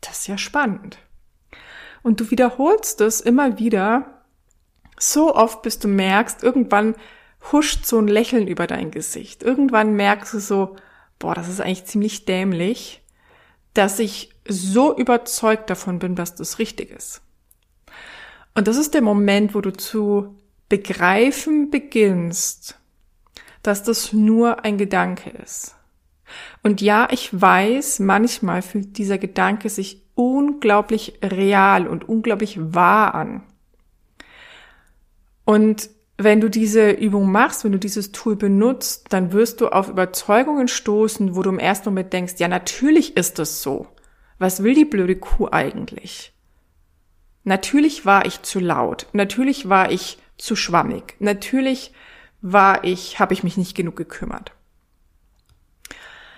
Das 0.02 0.20
ist 0.20 0.28
ja 0.28 0.38
spannend. 0.38 0.98
Und 2.04 2.20
du 2.20 2.32
wiederholst 2.32 3.02
es 3.02 3.22
immer 3.22 3.60
wieder, 3.60 4.24
so 5.00 5.34
oft, 5.34 5.62
bis 5.62 5.80
du 5.80 5.88
merkst, 5.88 6.44
irgendwann 6.44 6.96
huscht 7.52 7.86
so 7.86 7.98
ein 8.00 8.08
Lächeln 8.08 8.48
über 8.48 8.68
dein 8.68 8.92
Gesicht. 8.92 9.44
Irgendwann 9.44 9.96
merkst 9.96 10.34
du 10.34 10.40
so, 10.40 10.76
boah, 11.18 11.34
das 11.34 11.48
ist 11.48 11.62
eigentlich 11.62 11.86
ziemlich 11.86 12.26
dämlich, 12.26 13.02
dass 13.74 14.00
ich 14.00 14.32
so 14.54 14.96
überzeugt 14.98 15.70
davon 15.70 16.00
bin, 16.00 16.16
dass 16.16 16.36
das 16.36 16.60
richtig 16.60 16.92
ist. 16.92 17.22
Und 18.56 18.68
das 18.68 18.78
ist 18.78 18.94
der 18.94 19.02
Moment, 19.02 19.56
wo 19.56 19.62
du 19.62 19.72
zu 19.72 20.36
begreifen 20.68 21.72
beginnst, 21.72 22.78
dass 23.64 23.84
das 23.84 24.14
nur 24.14 24.64
ein 24.66 24.78
Gedanke 24.78 25.30
ist. 25.30 25.76
Und 26.62 26.82
ja, 26.82 27.08
ich 27.12 27.30
weiß, 27.40 28.00
manchmal 28.00 28.62
fühlt 28.62 28.98
dieser 28.98 29.18
Gedanke 29.18 29.70
sich 29.70 30.04
unglaublich 30.16 31.20
real 31.24 31.88
und 31.88 32.08
unglaublich 32.08 32.58
wahr 32.60 33.16
an. 33.16 33.44
Und 35.46 35.90
wenn 36.18 36.42
du 36.42 36.50
diese 36.50 36.92
Übung 36.92 37.32
machst, 37.32 37.64
wenn 37.64 37.72
du 37.72 37.80
dieses 37.80 38.12
Tool 38.12 38.36
benutzt, 38.36 39.06
dann 39.10 39.32
wirst 39.32 39.62
du 39.62 39.70
auf 39.70 39.88
Überzeugungen 39.88 40.68
stoßen, 40.68 41.36
wo 41.36 41.42
du 41.42 41.50
im 41.50 41.60
ersten 41.60 41.90
Moment 41.90 42.12
denkst, 42.12 42.34
ja, 42.38 42.50
natürlich 42.50 43.16
ist 43.16 43.40
es 43.40 43.64
so. 43.64 43.88
Was 44.40 44.64
will 44.64 44.74
die 44.74 44.86
blöde 44.86 45.18
Kuh 45.18 45.50
eigentlich? 45.52 46.34
Natürlich 47.44 48.06
war 48.06 48.26
ich 48.26 48.42
zu 48.42 48.60
laut. 48.60 49.08
Natürlich 49.14 49.70
war 49.70 49.92
ich 49.92 50.18
zu 50.38 50.56
schwammig. 50.56 51.16
Natürlich 51.20 51.94
war 52.42 52.84
ich, 52.84 53.20
habe 53.20 53.34
ich 53.34 53.44
mich 53.44 53.58
nicht 53.58 53.76
genug 53.76 53.96
gekümmert. 53.96 54.54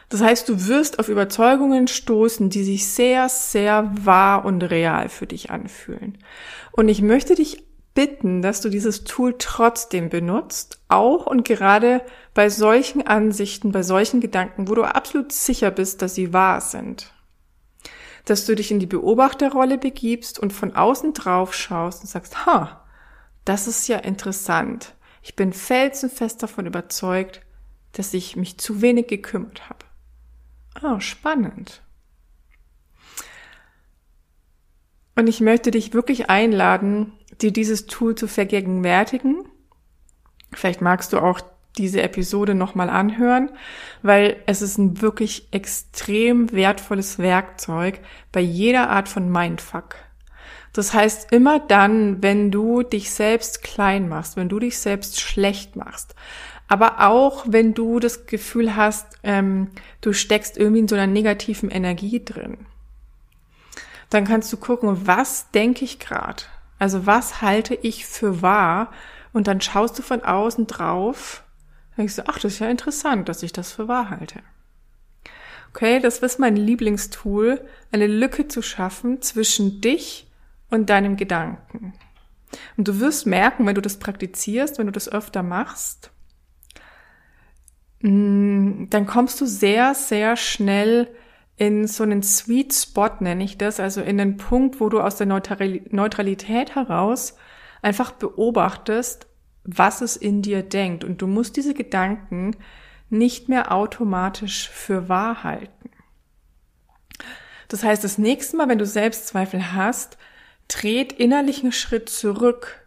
Das 0.10 0.22
heißt, 0.22 0.50
du 0.50 0.68
wirst 0.68 1.00
auf 1.00 1.08
Überzeugungen 1.08 1.88
stoßen, 1.88 2.50
die 2.50 2.64
sich 2.64 2.88
sehr, 2.88 3.30
sehr 3.30 3.90
wahr 3.94 4.44
und 4.44 4.62
real 4.64 5.08
für 5.08 5.26
dich 5.26 5.52
anfühlen. 5.52 6.18
Und 6.74 6.90
ich 6.90 7.02
möchte 7.02 7.36
dich 7.36 7.64
bitten, 7.94 8.42
dass 8.42 8.62
du 8.62 8.70
dieses 8.70 9.04
Tool 9.04 9.36
trotzdem 9.38 10.10
benutzt, 10.10 10.80
auch 10.90 11.28
und 11.28 11.46
gerade 11.46 12.02
bei 12.34 12.50
solchen 12.50 13.06
Ansichten, 13.06 13.72
bei 13.72 13.84
solchen 13.84 14.22
Gedanken, 14.22 14.68
wo 14.68 14.76
du 14.76 14.84
absolut 14.84 15.32
sicher 15.32 15.72
bist, 15.72 16.02
dass 16.02 16.16
sie 16.16 16.34
wahr 16.34 16.62
sind. 16.62 17.14
Dass 18.26 18.46
du 18.46 18.56
dich 18.56 18.72
in 18.72 18.80
die 18.80 18.86
Beobachterrolle 18.86 19.78
begibst 19.78 20.40
und 20.40 20.54
von 20.54 20.76
außen 20.76 21.14
drauf 21.14 21.54
schaust 21.54 22.02
und 22.02 22.08
sagst, 22.08 22.46
ha, 22.46 22.86
das 23.46 23.68
ist 23.68 23.88
ja 23.88 23.98
interessant. 23.98 24.96
Ich 25.22 25.36
bin 25.36 25.54
felsenfest 25.54 26.42
davon 26.42 26.66
überzeugt, 26.66 27.42
dass 27.94 28.14
ich 28.14 28.36
mich 28.36 28.58
zu 28.58 28.82
wenig 28.82 29.08
gekümmert 29.08 29.70
habe. 29.70 29.86
Oh, 30.84 31.00
spannend. 31.00 31.82
Und 35.16 35.28
ich 35.28 35.42
möchte 35.42 35.72
dich 35.72 35.94
wirklich 35.94 36.30
einladen, 36.30 37.14
dir 37.42 37.52
dieses 37.52 37.86
Tool 37.86 38.16
zu 38.16 38.28
vergegenwärtigen. 38.28 39.46
Vielleicht 40.54 40.82
magst 40.82 41.14
du 41.14 41.20
auch 41.20 41.42
diese 41.78 42.02
Episode 42.02 42.56
nochmal 42.56 42.90
anhören, 42.90 43.50
weil 44.02 44.38
es 44.46 44.62
ist 44.62 44.78
ein 44.78 45.02
wirklich 45.02 45.48
extrem 45.52 46.52
wertvolles 46.52 47.18
Werkzeug 47.18 48.00
bei 48.32 48.42
jeder 48.42 48.90
Art 48.90 49.08
von 49.08 49.32
Mindfuck. 49.32 49.96
Das 50.74 50.94
heißt, 50.94 51.32
immer 51.32 51.60
dann, 51.60 52.24
wenn 52.24 52.52
du 52.52 52.84
dich 52.84 53.12
selbst 53.12 53.62
klein 53.62 54.08
machst, 54.08 54.38
wenn 54.38 54.50
du 54.50 54.60
dich 54.60 54.78
selbst 54.78 55.20
schlecht 55.20 55.76
machst, 55.76 56.16
aber 56.68 57.06
auch 57.06 57.44
wenn 57.48 57.74
du 57.74 58.00
das 58.00 58.26
Gefühl 58.26 58.78
hast, 58.78 59.20
ähm, 59.24 59.70
du 60.00 60.14
steckst 60.14 60.58
irgendwie 60.58 60.80
in 60.80 60.88
so 60.88 60.96
einer 60.96 61.08
negativen 61.08 61.70
Energie 61.70 62.24
drin, 62.24 62.60
dann 64.10 64.26
kannst 64.26 64.52
du 64.54 64.58
gucken, 64.58 65.06
was 65.08 65.52
denke 65.52 65.84
ich 65.84 66.00
gerade? 66.00 66.44
Also 66.80 67.06
was 67.06 67.42
halte 67.42 67.76
ich 67.76 68.06
für 68.06 68.42
wahr? 68.42 68.92
Und 69.34 69.48
dann 69.48 69.62
schaust 69.62 70.00
du 70.00 70.02
von 70.02 70.24
außen 70.24 70.68
drauf, 70.68 71.44
denkst 72.02 72.16
du, 72.16 72.28
ach, 72.28 72.40
das 72.40 72.54
ist 72.54 72.60
ja 72.60 72.70
interessant, 72.70 73.30
dass 73.30 73.44
ich 73.44 73.54
das 73.54 73.72
für 73.72 73.88
wahr 73.88 74.10
halte. 74.10 74.40
Okay, 75.70 76.00
das 76.00 76.18
ist 76.18 76.40
mein 76.40 76.56
Lieblingstool, 76.56 77.62
eine 77.92 78.08
Lücke 78.08 78.48
zu 78.48 78.62
schaffen 78.62 79.22
zwischen 79.22 79.82
dich 79.82 80.30
und 80.70 80.90
deinem 80.90 81.16
Gedanken. 81.16 81.94
Und 82.76 82.88
du 82.88 83.00
wirst 83.00 83.28
merken, 83.28 83.66
wenn 83.66 83.76
du 83.76 83.82
das 83.82 84.00
praktizierst, 84.00 84.80
wenn 84.80 84.88
du 84.88 84.92
das 84.92 85.10
öfter 85.10 85.44
machst, 85.44 86.12
mm, 88.02 88.86
dann 88.90 89.06
kommst 89.06 89.40
du 89.40 89.46
sehr, 89.46 89.94
sehr 89.94 90.36
schnell 90.36 91.08
in 91.56 91.88
so 91.88 92.04
einen 92.04 92.24
Sweet 92.24 92.74
Spot, 92.74 93.12
nenne 93.20 93.44
ich 93.44 93.58
das, 93.58 93.80
also 93.80 94.02
in 94.02 94.18
den 94.18 94.38
Punkt, 94.38 94.80
wo 94.80 94.90
du 94.90 95.00
aus 95.00 95.18
der 95.18 95.28
Neutralität 95.28 96.76
heraus 96.76 97.36
einfach 97.84 98.12
beobachtest, 98.12 99.28
was 99.64 100.02
es 100.02 100.16
in 100.16 100.42
dir 100.42 100.64
denkt. 100.64 101.04
Und 101.04 101.22
du 101.22 101.28
musst 101.28 101.58
diese 101.58 101.74
Gedanken 101.74 102.56
nicht 103.10 103.50
mehr 103.50 103.72
automatisch 103.72 104.70
für 104.70 105.10
wahr 105.10 105.44
halten. 105.44 105.90
Das 107.68 107.84
heißt, 107.84 108.04
das 108.04 108.18
nächste 108.18 108.58
Mal, 108.58 108.70
wenn 108.70 108.80
du 108.80 108.86
Selbstzweifel 108.86 109.74
hast, 109.74 110.18
tret 110.68 111.14
innerlich 111.14 111.64
einen 111.64 111.72
Schritt 111.72 112.10
zurück 112.10 112.82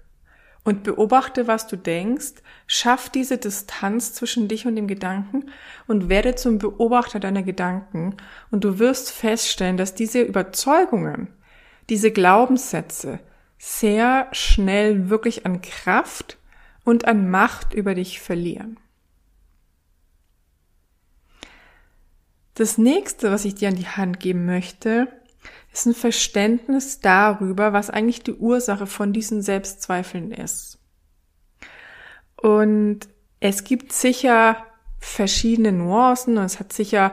und 0.65 0.83
beobachte, 0.83 1.47
was 1.47 1.67
du 1.67 1.77
denkst, 1.77 2.35
schaff 2.67 3.11
diese 3.11 3.37
Distanz 3.39 4.15
zwischen 4.15 4.49
dich 4.49 4.67
und 4.67 4.77
dem 4.77 4.87
Gedanken 4.87 5.51
und 5.87 6.09
werde 6.09 6.35
zum 6.35 6.59
Beobachter 6.59 7.21
deiner 7.21 7.43
Gedanken 7.43 8.17
und 8.51 8.65
du 8.65 8.79
wirst 8.79 9.11
feststellen, 9.11 9.77
dass 9.77 9.95
diese 9.95 10.23
Überzeugungen, 10.23 11.29
diese 11.91 12.11
Glaubenssätze 12.11 13.21
sehr 13.59 14.29
schnell 14.33 15.11
wirklich 15.11 15.45
an 15.45 15.61
Kraft 15.61 16.39
und 16.85 17.07
an 17.07 17.31
Macht 17.31 17.75
über 17.75 17.95
dich 17.95 18.21
verlieren. 18.21 18.79
Das 22.55 22.79
nächste, 22.79 23.33
was 23.33 23.45
ich 23.45 23.57
dir 23.57 23.69
an 23.69 23.77
die 23.77 23.89
Hand 23.89 24.21
geben 24.21 24.47
möchte, 24.47 25.09
ist 25.73 25.87
ein 25.87 25.95
Verständnis 25.95 27.01
darüber, 27.01 27.73
was 27.73 27.91
eigentlich 27.91 28.23
die 28.23 28.35
Ursache 28.35 28.87
von 28.87 29.13
diesen 29.13 29.43
Selbstzweifeln 29.43 30.31
ist. 30.31 30.79
Und 32.37 33.01
es 33.41 33.65
gibt 33.65 33.93
sicher 33.93 34.57
verschiedene 35.01 35.73
Nuancen 35.73 36.39
und 36.39 36.45
es 36.45 36.61
hat 36.61 36.73
sicher 36.73 37.13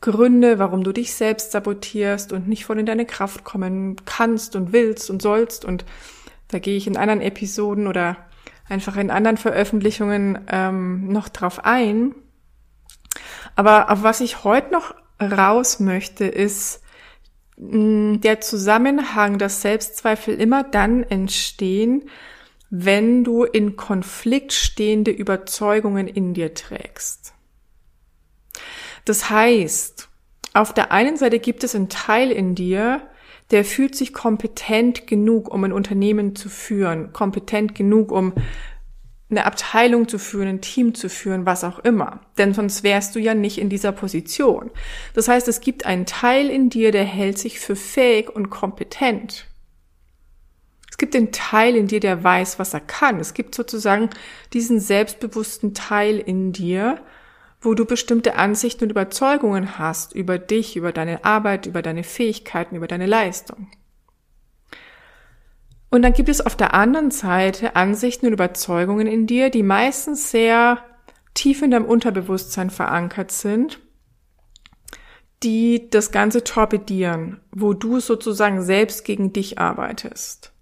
Gründe, 0.00 0.58
warum 0.58 0.82
du 0.82 0.92
dich 0.92 1.14
selbst 1.14 1.52
sabotierst 1.52 2.32
und 2.32 2.48
nicht 2.48 2.64
voll 2.64 2.78
in 2.78 2.86
deine 2.86 3.06
Kraft 3.06 3.44
kommen 3.44 3.96
kannst 4.06 4.56
und 4.56 4.72
willst 4.72 5.10
und 5.10 5.22
sollst. 5.22 5.64
Und 5.64 5.84
da 6.48 6.58
gehe 6.58 6.76
ich 6.76 6.86
in 6.86 6.96
anderen 6.96 7.20
Episoden 7.20 7.86
oder 7.86 8.16
einfach 8.70 8.96
in 8.96 9.10
anderen 9.10 9.36
Veröffentlichungen 9.36 10.46
ähm, 10.48 11.08
noch 11.08 11.28
drauf 11.28 11.64
ein. 11.64 12.14
Aber 13.56 13.90
auf 13.90 14.02
was 14.02 14.20
ich 14.20 14.44
heute 14.44 14.72
noch 14.72 14.94
raus 15.20 15.80
möchte, 15.80 16.24
ist, 16.24 16.82
Mm, 17.60 18.20
der 18.20 18.40
Zusammenhang, 18.40 19.38
dass 19.38 19.60
Selbstzweifel 19.60 20.40
immer 20.40 20.64
dann 20.64 21.02
entstehen, 21.02 22.08
wenn 22.70 23.22
du 23.22 23.44
in 23.44 23.76
Konflikt 23.76 24.54
stehende 24.54 25.10
Überzeugungen 25.10 26.08
in 26.08 26.32
dir 26.32 26.54
trägst. 26.54 27.34
Das 29.04 29.28
heißt, 29.28 30.08
auf 30.54 30.72
der 30.72 30.90
einen 30.90 31.16
Seite 31.16 31.38
gibt 31.38 31.62
es 31.62 31.74
einen 31.74 31.90
Teil 31.90 32.30
in 32.30 32.54
dir, 32.54 33.02
der 33.50 33.64
fühlt 33.64 33.94
sich 33.94 34.12
kompetent 34.12 35.06
genug, 35.06 35.52
um 35.52 35.64
ein 35.64 35.72
Unternehmen 35.72 36.36
zu 36.36 36.48
führen, 36.48 37.12
kompetent 37.12 37.74
genug, 37.74 38.12
um 38.12 38.32
eine 39.30 39.46
Abteilung 39.46 40.08
zu 40.08 40.18
führen, 40.18 40.48
ein 40.48 40.60
Team 40.60 40.94
zu 40.94 41.08
führen, 41.08 41.46
was 41.46 41.62
auch 41.62 41.78
immer. 41.80 42.20
Denn 42.36 42.52
sonst 42.52 42.82
wärst 42.82 43.14
du 43.14 43.20
ja 43.20 43.34
nicht 43.34 43.58
in 43.58 43.68
dieser 43.68 43.92
Position. 43.92 44.70
Das 45.14 45.28
heißt, 45.28 45.46
es 45.48 45.60
gibt 45.60 45.86
einen 45.86 46.06
Teil 46.06 46.50
in 46.50 46.68
dir, 46.68 46.90
der 46.90 47.04
hält 47.04 47.38
sich 47.38 47.60
für 47.60 47.76
fähig 47.76 48.28
und 48.28 48.50
kompetent. 48.50 49.46
Es 50.90 50.98
gibt 50.98 51.14
den 51.14 51.32
Teil 51.32 51.76
in 51.76 51.86
dir, 51.86 52.00
der 52.00 52.24
weiß, 52.24 52.58
was 52.58 52.74
er 52.74 52.80
kann. 52.80 53.20
Es 53.20 53.32
gibt 53.32 53.54
sozusagen 53.54 54.10
diesen 54.52 54.80
selbstbewussten 54.80 55.74
Teil 55.74 56.18
in 56.18 56.52
dir, 56.52 57.00
wo 57.60 57.74
du 57.74 57.84
bestimmte 57.84 58.36
Ansichten 58.36 58.84
und 58.84 58.90
Überzeugungen 58.90 59.78
hast 59.78 60.14
über 60.14 60.38
dich, 60.38 60.76
über 60.76 60.92
deine 60.92 61.24
Arbeit, 61.24 61.66
über 61.66 61.82
deine 61.82 62.04
Fähigkeiten, 62.04 62.76
über 62.76 62.86
deine 62.86 63.06
Leistung. 63.06 63.68
Und 65.90 66.02
dann 66.02 66.12
gibt 66.12 66.28
es 66.28 66.40
auf 66.40 66.56
der 66.56 66.72
anderen 66.72 67.10
Seite 67.10 67.76
Ansichten 67.76 68.26
und 68.26 68.32
Überzeugungen 68.32 69.06
in 69.06 69.26
dir, 69.26 69.50
die 69.50 69.64
meistens 69.64 70.30
sehr 70.30 70.78
tief 71.34 71.62
in 71.62 71.72
deinem 71.72 71.84
Unterbewusstsein 71.84 72.70
verankert 72.70 73.32
sind, 73.32 73.80
die 75.42 75.90
das 75.90 76.12
Ganze 76.12 76.44
torpedieren, 76.44 77.40
wo 77.50 77.72
du 77.72 77.98
sozusagen 77.98 78.62
selbst 78.62 79.04
gegen 79.04 79.32
dich 79.32 79.58
arbeitest. 79.58 80.52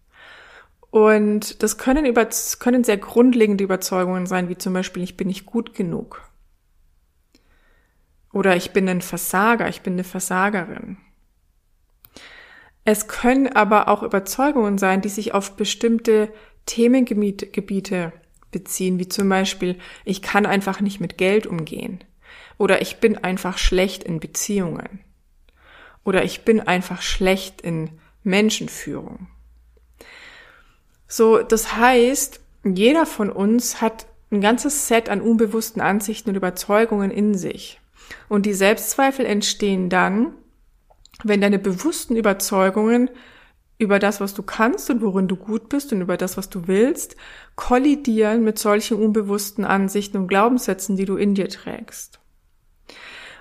Und 0.90 1.62
das 1.62 1.76
können, 1.76 2.06
über, 2.06 2.26
können 2.58 2.84
sehr 2.84 2.96
grundlegende 2.96 3.64
Überzeugungen 3.64 4.26
sein, 4.26 4.48
wie 4.48 4.56
zum 4.56 4.72
Beispiel, 4.72 5.02
ich 5.02 5.16
bin 5.16 5.28
nicht 5.28 5.44
gut 5.44 5.74
genug. 5.74 6.27
Oder 8.38 8.54
ich 8.54 8.70
bin 8.70 8.88
ein 8.88 9.00
Versager, 9.00 9.68
ich 9.68 9.80
bin 9.80 9.94
eine 9.94 10.04
Versagerin. 10.04 10.96
Es 12.84 13.08
können 13.08 13.48
aber 13.48 13.88
auch 13.88 14.04
Überzeugungen 14.04 14.78
sein, 14.78 15.00
die 15.00 15.08
sich 15.08 15.34
auf 15.34 15.56
bestimmte 15.56 16.32
Themengebiete 16.64 18.12
beziehen, 18.52 19.00
wie 19.00 19.08
zum 19.08 19.28
Beispiel, 19.28 19.76
ich 20.04 20.22
kann 20.22 20.46
einfach 20.46 20.80
nicht 20.80 21.00
mit 21.00 21.18
Geld 21.18 21.48
umgehen. 21.48 22.04
Oder 22.58 22.80
ich 22.80 22.98
bin 22.98 23.18
einfach 23.18 23.58
schlecht 23.58 24.04
in 24.04 24.20
Beziehungen. 24.20 25.00
Oder 26.04 26.22
ich 26.22 26.42
bin 26.44 26.60
einfach 26.60 27.02
schlecht 27.02 27.60
in 27.60 27.90
Menschenführung. 28.22 29.26
So, 31.08 31.42
das 31.42 31.74
heißt, 31.74 32.38
jeder 32.62 33.04
von 33.04 33.30
uns 33.30 33.80
hat 33.80 34.06
ein 34.30 34.40
ganzes 34.40 34.86
Set 34.86 35.08
an 35.08 35.22
unbewussten 35.22 35.82
Ansichten 35.82 36.30
und 36.30 36.36
Überzeugungen 36.36 37.10
in 37.10 37.34
sich. 37.34 37.80
Und 38.28 38.46
die 38.46 38.54
Selbstzweifel 38.54 39.26
entstehen 39.26 39.88
dann, 39.88 40.34
wenn 41.24 41.40
deine 41.40 41.58
bewussten 41.58 42.16
Überzeugungen 42.16 43.10
über 43.78 43.98
das, 43.98 44.20
was 44.20 44.34
du 44.34 44.42
kannst 44.42 44.90
und 44.90 45.02
worin 45.02 45.28
du 45.28 45.36
gut 45.36 45.68
bist 45.68 45.92
und 45.92 46.00
über 46.00 46.16
das, 46.16 46.36
was 46.36 46.50
du 46.50 46.66
willst, 46.66 47.16
kollidieren 47.54 48.42
mit 48.42 48.58
solchen 48.58 49.00
unbewussten 49.00 49.64
Ansichten 49.64 50.16
und 50.16 50.28
Glaubenssätzen, 50.28 50.96
die 50.96 51.04
du 51.04 51.16
in 51.16 51.34
dir 51.34 51.48
trägst. 51.48 52.18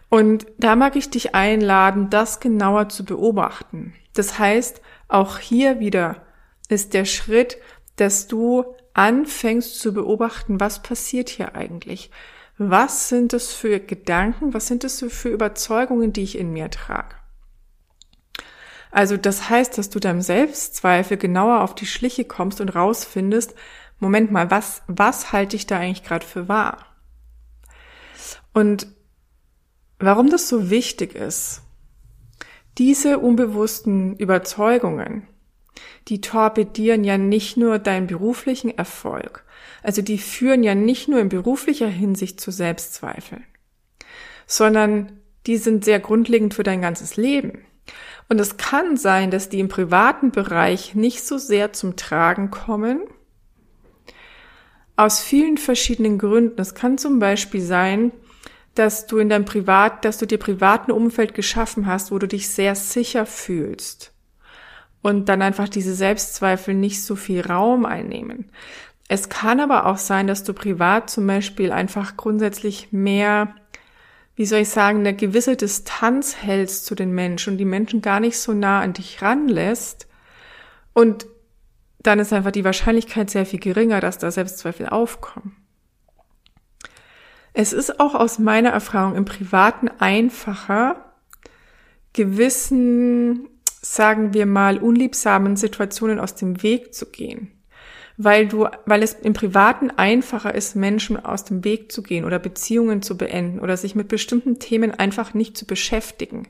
Und 0.09 0.45
da 0.57 0.75
mag 0.75 0.95
ich 0.95 1.09
dich 1.09 1.35
einladen, 1.35 2.09
das 2.09 2.39
genauer 2.39 2.89
zu 2.89 3.03
beobachten. 3.03 3.93
Das 4.13 4.39
heißt, 4.39 4.81
auch 5.07 5.39
hier 5.39 5.79
wieder 5.79 6.21
ist 6.69 6.93
der 6.93 7.05
Schritt, 7.05 7.57
dass 7.97 8.27
du 8.27 8.63
anfängst 8.93 9.79
zu 9.79 9.93
beobachten, 9.93 10.59
was 10.59 10.81
passiert 10.81 11.29
hier 11.29 11.55
eigentlich? 11.55 12.09
Was 12.57 13.09
sind 13.09 13.33
es 13.33 13.53
für 13.53 13.79
Gedanken? 13.79 14.53
Was 14.53 14.67
sind 14.67 14.83
es 14.83 15.03
für 15.09 15.29
Überzeugungen, 15.29 16.13
die 16.13 16.23
ich 16.23 16.37
in 16.37 16.51
mir 16.51 16.71
trage? 16.71 17.15
Also 18.89 19.17
das 19.17 19.49
heißt, 19.49 19.77
dass 19.77 19.89
du 19.89 19.99
deinem 19.99 20.21
Selbstzweifel 20.21 21.17
genauer 21.17 21.61
auf 21.61 21.75
die 21.75 21.85
Schliche 21.85 22.25
kommst 22.25 22.61
und 22.61 22.69
rausfindest, 22.69 23.53
Moment 23.99 24.31
mal, 24.31 24.49
was, 24.51 24.83
was 24.87 25.31
halte 25.31 25.55
ich 25.55 25.67
da 25.67 25.77
eigentlich 25.77 26.03
gerade 26.03 26.25
für 26.25 26.47
wahr? 26.47 26.85
Und 28.53 28.87
warum 29.99 30.29
das 30.29 30.49
so 30.49 30.69
wichtig 30.69 31.15
ist, 31.15 31.61
diese 32.77 33.19
unbewussten 33.19 34.15
Überzeugungen, 34.17 35.27
die 36.07 36.21
torpedieren 36.21 37.03
ja 37.03 37.17
nicht 37.17 37.57
nur 37.57 37.79
deinen 37.79 38.07
beruflichen 38.07 38.75
Erfolg, 38.75 39.43
also 39.83 40.01
die 40.01 40.17
führen 40.17 40.63
ja 40.63 40.75
nicht 40.75 41.07
nur 41.07 41.19
in 41.19 41.29
beruflicher 41.29 41.87
Hinsicht 41.87 42.41
zu 42.41 42.51
Selbstzweifeln, 42.51 43.43
sondern 44.45 45.19
die 45.45 45.57
sind 45.57 45.85
sehr 45.85 45.99
grundlegend 45.99 46.53
für 46.53 46.63
dein 46.63 46.81
ganzes 46.81 47.17
Leben. 47.17 47.65
Und 48.29 48.39
es 48.39 48.57
kann 48.57 48.97
sein, 48.97 49.31
dass 49.31 49.49
die 49.49 49.59
im 49.59 49.69
privaten 49.69 50.31
Bereich 50.31 50.95
nicht 50.95 51.23
so 51.23 51.37
sehr 51.37 51.71
zum 51.71 51.95
Tragen 51.95 52.51
kommen, 52.51 53.01
aus 54.97 55.21
vielen 55.21 55.57
verschiedenen 55.57 56.17
Gründen. 56.17 56.59
Es 56.59 56.75
kann 56.75 56.97
zum 56.97 57.19
Beispiel 57.19 57.61
sein, 57.61 58.11
dass 58.75 59.07
du 59.07 59.17
in 59.19 59.29
deinem 59.29 59.45
Privat, 59.45 60.03
dass 60.03 60.17
du 60.17 60.25
dir 60.25 60.37
privaten 60.37 60.91
Umfeld 60.91 61.33
geschaffen 61.33 61.85
hast, 61.85 62.11
wo 62.11 62.19
du 62.19 62.27
dich 62.27 62.49
sehr 62.49 62.75
sicher 62.75 63.25
fühlst 63.25 64.11
und 65.01 65.29
dann 65.29 65.41
einfach 65.41 65.69
diese 65.69 65.93
Selbstzweifel 65.93 66.73
nicht 66.73 67.03
so 67.03 67.15
viel 67.15 67.41
Raum 67.41 67.85
einnehmen. 67.85 68.51
Es 69.07 69.29
kann 69.29 69.59
aber 69.59 69.85
auch 69.85 69.97
sein, 69.97 70.27
dass 70.27 70.43
du 70.43 70.53
privat 70.53 71.09
zum 71.09 71.25
Beispiel 71.27 71.71
einfach 71.71 72.17
grundsätzlich 72.17 72.91
mehr, 72.91 73.55
wie 74.35 74.45
soll 74.45 74.59
ich 74.59 74.69
sagen, 74.69 74.99
eine 74.99 75.15
gewisse 75.15 75.55
Distanz 75.55 76.35
hältst 76.35 76.85
zu 76.85 76.93
den 76.93 77.11
Menschen 77.11 77.53
und 77.53 77.57
die 77.57 77.65
Menschen 77.65 78.01
gar 78.01 78.19
nicht 78.19 78.37
so 78.37 78.53
nah 78.53 78.81
an 78.81 78.93
dich 78.93 79.21
ranlässt. 79.21 80.07
Und 80.93 81.27
dann 81.99 82.19
ist 82.19 82.33
einfach 82.33 82.51
die 82.51 82.65
Wahrscheinlichkeit 82.65 83.29
sehr 83.29 83.45
viel 83.45 83.59
geringer, 83.59 84.01
dass 84.01 84.17
da 84.17 84.29
Selbstzweifel 84.29 84.89
aufkommen. 84.89 85.55
Es 87.53 87.73
ist 87.73 87.99
auch 87.99 88.13
aus 88.13 88.39
meiner 88.39 88.69
Erfahrung 88.69 89.15
im 89.15 89.25
Privaten 89.25 89.89
einfacher, 89.99 91.13
gewissen 92.13 93.49
sagen 93.81 94.33
wir 94.33 94.45
mal, 94.45 94.77
unliebsamen 94.77 95.55
Situationen 95.55 96.19
aus 96.19 96.35
dem 96.35 96.61
Weg 96.61 96.93
zu 96.93 97.07
gehen. 97.07 97.56
Weil 98.19 98.47
du, 98.47 98.67
weil 98.87 99.03
es 99.03 99.13
im 99.13 99.33
Privaten 99.33 99.91
einfacher 99.91 100.55
ist, 100.55 100.75
Menschen 100.75 101.23
aus 101.23 101.45
dem 101.45 101.63
Weg 101.63 101.91
zu 101.91 102.01
gehen 102.01 102.25
oder 102.25 102.39
Beziehungen 102.39 103.03
zu 103.03 103.15
beenden 103.15 103.59
oder 103.59 103.77
sich 103.77 103.93
mit 103.93 104.07
bestimmten 104.07 104.57
Themen 104.57 104.91
einfach 104.91 105.35
nicht 105.35 105.55
zu 105.55 105.67
beschäftigen. 105.67 106.47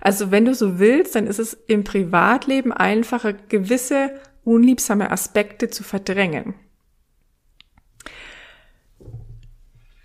Also 0.00 0.30
wenn 0.30 0.44
du 0.44 0.54
so 0.54 0.78
willst, 0.78 1.16
dann 1.16 1.26
ist 1.26 1.40
es 1.40 1.54
im 1.66 1.82
Privatleben 1.82 2.72
einfacher, 2.72 3.32
gewisse 3.32 4.12
unliebsame 4.44 5.10
Aspekte 5.10 5.68
zu 5.68 5.82
verdrängen. 5.82 6.54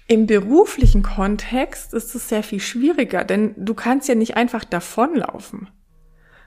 Im 0.07 0.27
beruflichen 0.27 1.01
Kontext 1.01 1.93
ist 1.93 2.13
es 2.13 2.29
sehr 2.29 2.43
viel 2.43 2.59
schwieriger, 2.59 3.23
denn 3.23 3.55
du 3.57 3.73
kannst 3.73 4.07
ja 4.07 4.13
nicht 4.13 4.37
einfach 4.37 4.63
davonlaufen. 4.63 5.69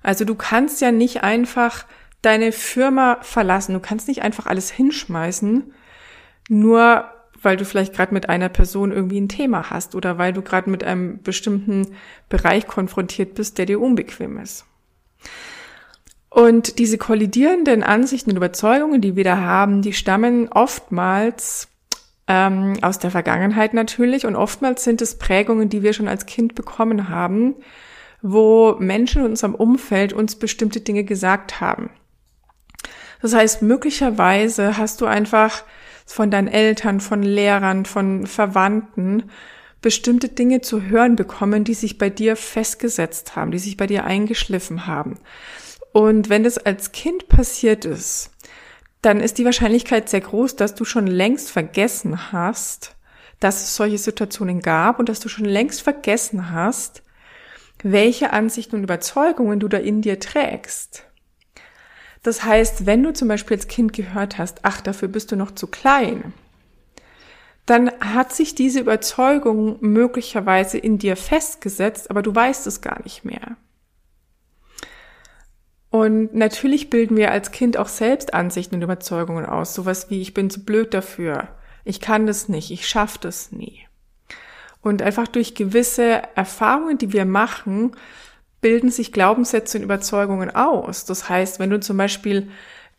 Also 0.03 0.25
du 0.25 0.37
kannst 0.37 0.81
ja 0.81 0.93
nicht 0.93 1.25
einfach 1.25 1.85
deine 2.23 2.53
Firma 2.53 3.19
verlassen. 3.23 3.75
Du 3.75 3.81
kannst 3.81 4.09
nicht 4.09 4.23
einfach 4.23 4.47
alles 4.47 4.71
hinschmeißen, 4.71 5.73
nur 6.49 7.05
weil 7.41 7.57
du 7.57 7.65
vielleicht 7.65 7.95
gerade 7.95 8.13
mit 8.13 8.29
einer 8.29 8.49
Person 8.49 8.91
irgendwie 8.91 9.21
ein 9.21 9.29
Thema 9.29 9.71
hast 9.71 9.95
oder 9.95 10.19
weil 10.19 10.33
du 10.33 10.43
gerade 10.43 10.71
mit 10.71 10.83
einem 10.83 11.23
bestimmten 11.23 11.89
Bereich 12.29 12.67
konfrontiert 12.67 13.35
bist, 13.35 13.59
der 13.59 13.67
dir 13.67 13.81
unbequem 13.81 14.39
ist. 14.39 14.65
Und 16.31 16.79
diese 16.79 16.99
kollidierenden 16.99 17.83
Ansichten 17.83 18.31
und 18.31 18.37
Überzeugungen, 18.37 19.01
die 19.01 19.17
wir 19.17 19.25
da 19.25 19.39
haben, 19.39 19.83
die 19.83 19.93
stammen 19.93 20.49
oftmals 20.49 21.69
ähm, 22.27 22.75
aus 22.83 22.99
der 22.99 23.11
Vergangenheit 23.11 23.73
natürlich 23.73 24.27
und 24.27 24.37
oftmals 24.37 24.85
sind 24.85 25.01
es 25.01 25.17
Prägungen, 25.17 25.69
die 25.69 25.83
wir 25.83 25.95
schon 25.95 26.09
als 26.09 26.27
Kind 26.27 26.55
bekommen 26.55 27.09
haben, 27.09 27.55
wo 28.21 28.77
Menschen 28.79 29.23
in 29.23 29.31
unserem 29.31 29.55
Umfeld 29.55 30.13
uns 30.13 30.37
bestimmte 30.37 30.81
Dinge 30.81 31.05
gesagt 31.05 31.61
haben. 31.61 31.91
Das 33.21 33.35
heißt, 33.35 33.63
möglicherweise 33.63 34.77
hast 34.77 35.01
du 35.01 35.07
einfach 35.07 35.65
von 36.07 36.31
deinen 36.31 36.49
Eltern, 36.49 37.01
von 37.01 37.23
Lehrern, 37.23 37.85
von 37.85 38.27
Verwandten 38.27 39.31
bestimmte 39.81 40.29
Dinge 40.29 40.61
zu 40.61 40.83
hören 40.83 41.17
bekommen, 41.17 41.65
die 41.65 41.75
sich 41.75 41.99
bei 41.99 42.11
dir 42.11 42.37
festgesetzt 42.37 43.37
haben, 43.37 43.51
die 43.51 43.59
sich 43.59 43.77
bei 43.77 43.87
dir 43.87 44.05
eingeschliffen 44.05 44.87
haben. 44.87 45.19
Und 45.93 46.29
wenn 46.29 46.45
das 46.45 46.59
als 46.59 46.93
Kind 46.93 47.29
passiert 47.29 47.85
ist, 47.85 48.31
dann 49.03 49.21
ist 49.21 49.39
die 49.39 49.45
Wahrscheinlichkeit 49.45 50.09
sehr 50.09 50.21
groß, 50.21 50.57
dass 50.57 50.75
du 50.75 50.85
schon 50.85 51.07
längst 51.07 51.51
vergessen 51.51 52.33
hast, 52.33 52.97
dass 53.39 53.63
es 53.63 53.77
solche 53.77 53.99
Situationen 53.99 54.61
gab 54.61 54.99
und 54.99 55.09
dass 55.09 55.21
du 55.21 55.29
schon 55.29 55.45
längst 55.45 55.83
vergessen 55.83 56.51
hast, 56.51 57.03
welche 57.83 58.33
Ansichten 58.33 58.77
und 58.77 58.83
Überzeugungen 58.83 59.61
du 59.61 59.69
da 59.69 59.79
in 59.79 60.03
dir 60.03 60.19
trägst. 60.19 61.08
Das 62.23 62.45
heißt, 62.45 62.87
wenn 62.87 63.03
du 63.03 63.13
zum 63.13 63.29
Beispiel 63.29 63.57
als 63.57 63.69
Kind 63.69 63.93
gehört 63.93 64.39
hast, 64.39 64.61
ach, 64.63 64.81
dafür 64.81 65.09
bist 65.09 65.33
du 65.33 65.37
noch 65.37 65.53
zu 65.53 65.67
klein, 65.67 66.33
dann 67.67 67.91
hat 68.01 68.33
sich 68.33 68.55
diese 68.55 68.81
Überzeugung 68.81 69.77
möglicherweise 69.81 70.79
in 70.79 70.99
dir 70.99 71.17
festgesetzt, 71.17 72.11
aber 72.11 72.23
du 72.23 72.35
weißt 72.35 72.67
es 72.67 72.81
gar 72.81 73.03
nicht 73.03 73.25
mehr. 73.25 73.57
Und 75.91 76.35
natürlich 76.35 76.91
bilden 76.91 77.17
wir 77.17 77.31
als 77.31 77.51
Kind 77.51 77.77
auch 77.77 77.89
selbst 77.89 78.35
Ansichten 78.35 78.77
und 78.77 78.83
Überzeugungen 78.83 79.47
aus, 79.47 79.75
sowas 79.75 80.11
wie 80.11 80.21
ich 80.21 80.35
bin 80.35 80.51
zu 80.51 80.65
blöd 80.65 80.93
dafür, 80.93 81.49
ich 81.85 82.01
kann 82.01 82.27
das 82.27 82.49
nicht, 82.49 82.71
ich 82.71 82.87
schaff 82.87 83.17
das 83.17 83.53
nie. 83.53 83.87
Und 84.83 85.01
einfach 85.03 85.27
durch 85.27 85.55
gewisse 85.55 86.23
Erfahrungen, 86.35 86.99
die 86.99 87.13
wir 87.13 87.25
machen, 87.25 87.93
bilden 88.61 88.91
sich 88.91 89.13
Glaubenssätze 89.13 89.79
und 89.79 89.85
Überzeugungen 89.85 90.55
aus. 90.55 91.05
Das 91.05 91.29
heißt, 91.29 91.59
wenn 91.59 91.71
du 91.71 91.81
zum 91.81 91.97
Beispiel 91.97 92.49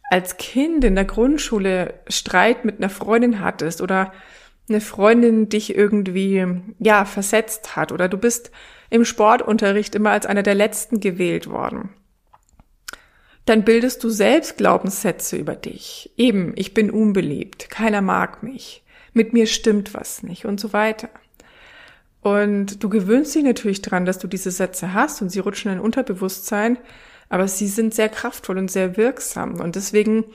als 0.10 0.38
Kind 0.38 0.84
in 0.84 0.95
der 0.95 1.06
Grundschule 1.06 1.93
Streit 2.08 2.65
mit 2.65 2.78
einer 2.78 2.89
Freundin 2.89 3.41
hattest 3.41 3.82
oder 3.82 4.12
eine 4.67 4.82
Freundin 4.82 5.50
dich 5.50 5.76
irgendwie, 5.76 6.45
ja, 6.80 7.06
versetzt 7.06 7.76
hat 7.76 7.91
oder 7.91 8.08
du 8.08 8.17
bist 8.17 8.52
im 8.89 9.06
Sportunterricht 9.06 9.95
immer 9.95 10.12
als 10.12 10.26
einer 10.26 10.43
der 10.43 10.56
Letzten 10.56 11.00
gewählt 11.00 11.50
worden, 11.50 11.89
dann 13.45 13.63
bildest 13.63 14.04
du 14.04 14.10
selbst 14.10 14.58
Glaubenssätze 14.58 15.38
über 15.38 15.56
dich. 15.56 16.12
Eben, 16.17 16.54
ich 16.56 16.74
bin 16.74 16.91
unbeliebt, 16.91 17.69
keiner 17.69 18.02
mag 18.02 18.43
mich, 18.43 18.84
mit 19.13 19.34
mir 19.34 19.48
stimmt 19.48 19.93
was 19.93 20.24
nicht 20.24 20.45
und 20.45 20.60
so 20.60 20.74
weiter. 20.74 21.10
Und 22.21 22.84
du 22.84 22.89
gewöhnst 22.89 23.34
dich 23.34 23.43
natürlich 23.43 23.82
dran, 23.82 24.05
dass 24.05 24.19
du 24.19 24.27
diese 24.27 24.51
Sätze 24.51 24.93
hast 24.93 25.21
und 25.21 25.29
sie 25.29 25.39
rutschen 25.39 25.71
in 25.71 25.79
Unterbewusstsein, 25.79 26.77
aber 27.29 27.47
sie 27.47 27.67
sind 27.67 27.93
sehr 27.93 28.10
kraftvoll 28.10 28.58
und 28.58 28.69
sehr 28.69 28.97
wirksam. 28.97 29.60
Und 29.60 29.75
deswegen 29.75 30.25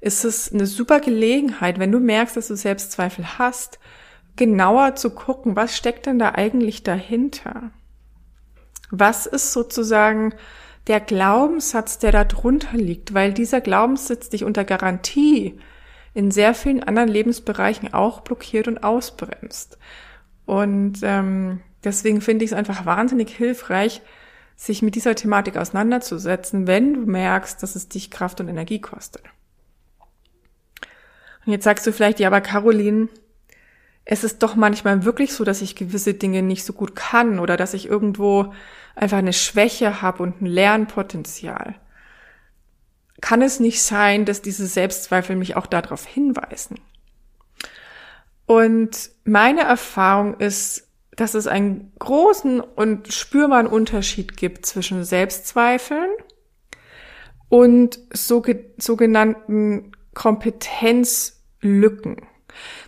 ist 0.00 0.24
es 0.24 0.52
eine 0.52 0.66
super 0.66 1.00
Gelegenheit, 1.00 1.78
wenn 1.78 1.92
du 1.92 2.00
merkst, 2.00 2.36
dass 2.36 2.48
du 2.48 2.56
Selbstzweifel 2.56 3.38
hast, 3.38 3.78
genauer 4.36 4.96
zu 4.96 5.10
gucken, 5.10 5.56
was 5.56 5.76
steckt 5.76 6.06
denn 6.06 6.18
da 6.18 6.32
eigentlich 6.34 6.82
dahinter? 6.82 7.70
Was 8.90 9.26
ist 9.26 9.52
sozusagen 9.52 10.34
der 10.86 11.00
Glaubenssatz, 11.00 11.98
der 11.98 12.12
da 12.12 12.24
drunter 12.24 12.76
liegt? 12.76 13.14
Weil 13.14 13.32
dieser 13.32 13.60
Glaubenssatz 13.60 14.28
dich 14.28 14.44
unter 14.44 14.64
Garantie 14.64 15.58
in 16.14 16.30
sehr 16.30 16.54
vielen 16.54 16.82
anderen 16.82 17.08
Lebensbereichen 17.08 17.92
auch 17.92 18.20
blockiert 18.20 18.68
und 18.68 18.84
ausbremst. 18.84 19.78
Und 20.46 20.98
ähm, 21.02 21.60
deswegen 21.82 22.20
finde 22.20 22.44
ich 22.44 22.52
es 22.52 22.56
einfach 22.56 22.84
wahnsinnig 22.86 23.30
hilfreich, 23.34 24.02
sich 24.56 24.82
mit 24.82 24.94
dieser 24.94 25.14
Thematik 25.14 25.56
auseinanderzusetzen, 25.56 26.66
wenn 26.66 26.94
du 26.94 27.00
merkst, 27.00 27.62
dass 27.62 27.76
es 27.76 27.88
dich 27.88 28.10
Kraft 28.10 28.40
und 28.40 28.48
Energie 28.48 28.80
kostet. 28.80 29.22
Und 31.44 31.52
jetzt 31.52 31.64
sagst 31.64 31.86
du 31.86 31.92
vielleicht, 31.92 32.20
ja, 32.20 32.28
aber 32.28 32.40
Caroline, 32.40 33.08
es 34.04 34.24
ist 34.24 34.42
doch 34.42 34.54
manchmal 34.54 35.04
wirklich 35.04 35.32
so, 35.32 35.44
dass 35.44 35.62
ich 35.62 35.76
gewisse 35.76 36.14
Dinge 36.14 36.42
nicht 36.42 36.64
so 36.64 36.72
gut 36.72 36.94
kann 36.94 37.38
oder 37.38 37.56
dass 37.56 37.74
ich 37.74 37.86
irgendwo 37.86 38.52
einfach 38.94 39.18
eine 39.18 39.32
Schwäche 39.32 40.02
habe 40.02 40.22
und 40.22 40.40
ein 40.40 40.46
Lernpotenzial. 40.46 41.74
Kann 43.20 43.42
es 43.42 43.60
nicht 43.60 43.82
sein, 43.82 44.24
dass 44.24 44.42
diese 44.42 44.66
Selbstzweifel 44.66 45.36
mich 45.36 45.56
auch 45.56 45.66
darauf 45.66 46.04
hinweisen? 46.04 46.78
Und 48.46 49.10
meine 49.24 49.62
Erfahrung 49.62 50.38
ist, 50.38 50.88
dass 51.16 51.34
es 51.34 51.46
einen 51.46 51.92
großen 51.98 52.60
und 52.60 53.12
spürbaren 53.12 53.66
Unterschied 53.66 54.36
gibt 54.36 54.66
zwischen 54.66 55.04
Selbstzweifeln 55.04 56.10
und 57.48 57.98
sogenannten 58.12 59.92
Kompetenzlücken. 60.14 62.16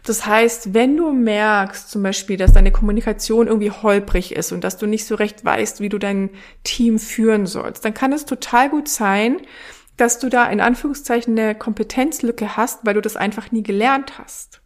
Das 0.05 0.27
heißt, 0.27 0.75
wenn 0.75 0.97
du 0.97 1.13
merkst 1.13 1.91
zum 1.91 2.03
Beispiel, 2.03 2.37
dass 2.37 2.53
deine 2.53 2.71
Kommunikation 2.71 3.49
irgendwie 3.49 3.71
holprig 3.71 4.35
ist 4.35 4.53
und 4.53 4.63
dass 4.63 4.77
du 4.77 4.87
nicht 4.87 5.07
so 5.07 5.17
recht 5.17 5.45
weißt, 5.45 5.81
wie 5.81 5.89
du 5.89 5.99
dein 5.99 6.31
Team 6.63 6.99
führen 6.99 7.47
sollst, 7.47 7.85
dann 7.85 7.95
kann 7.95 8.13
es 8.13 8.25
total 8.25 8.71
gut 8.71 8.89
sein, 8.89 9.39
dass 9.97 10.19
du 10.19 10.29
da 10.29 10.49
in 10.49 10.61
Anführungszeichen 10.61 11.39
eine 11.39 11.55
Kompetenzlücke 11.55 12.57
hast, 12.57 12.85
weil 12.85 12.95
du 12.95 13.01
das 13.01 13.17
einfach 13.17 13.51
nie 13.51 13.63
gelernt 13.63 14.19
hast. 14.19 14.61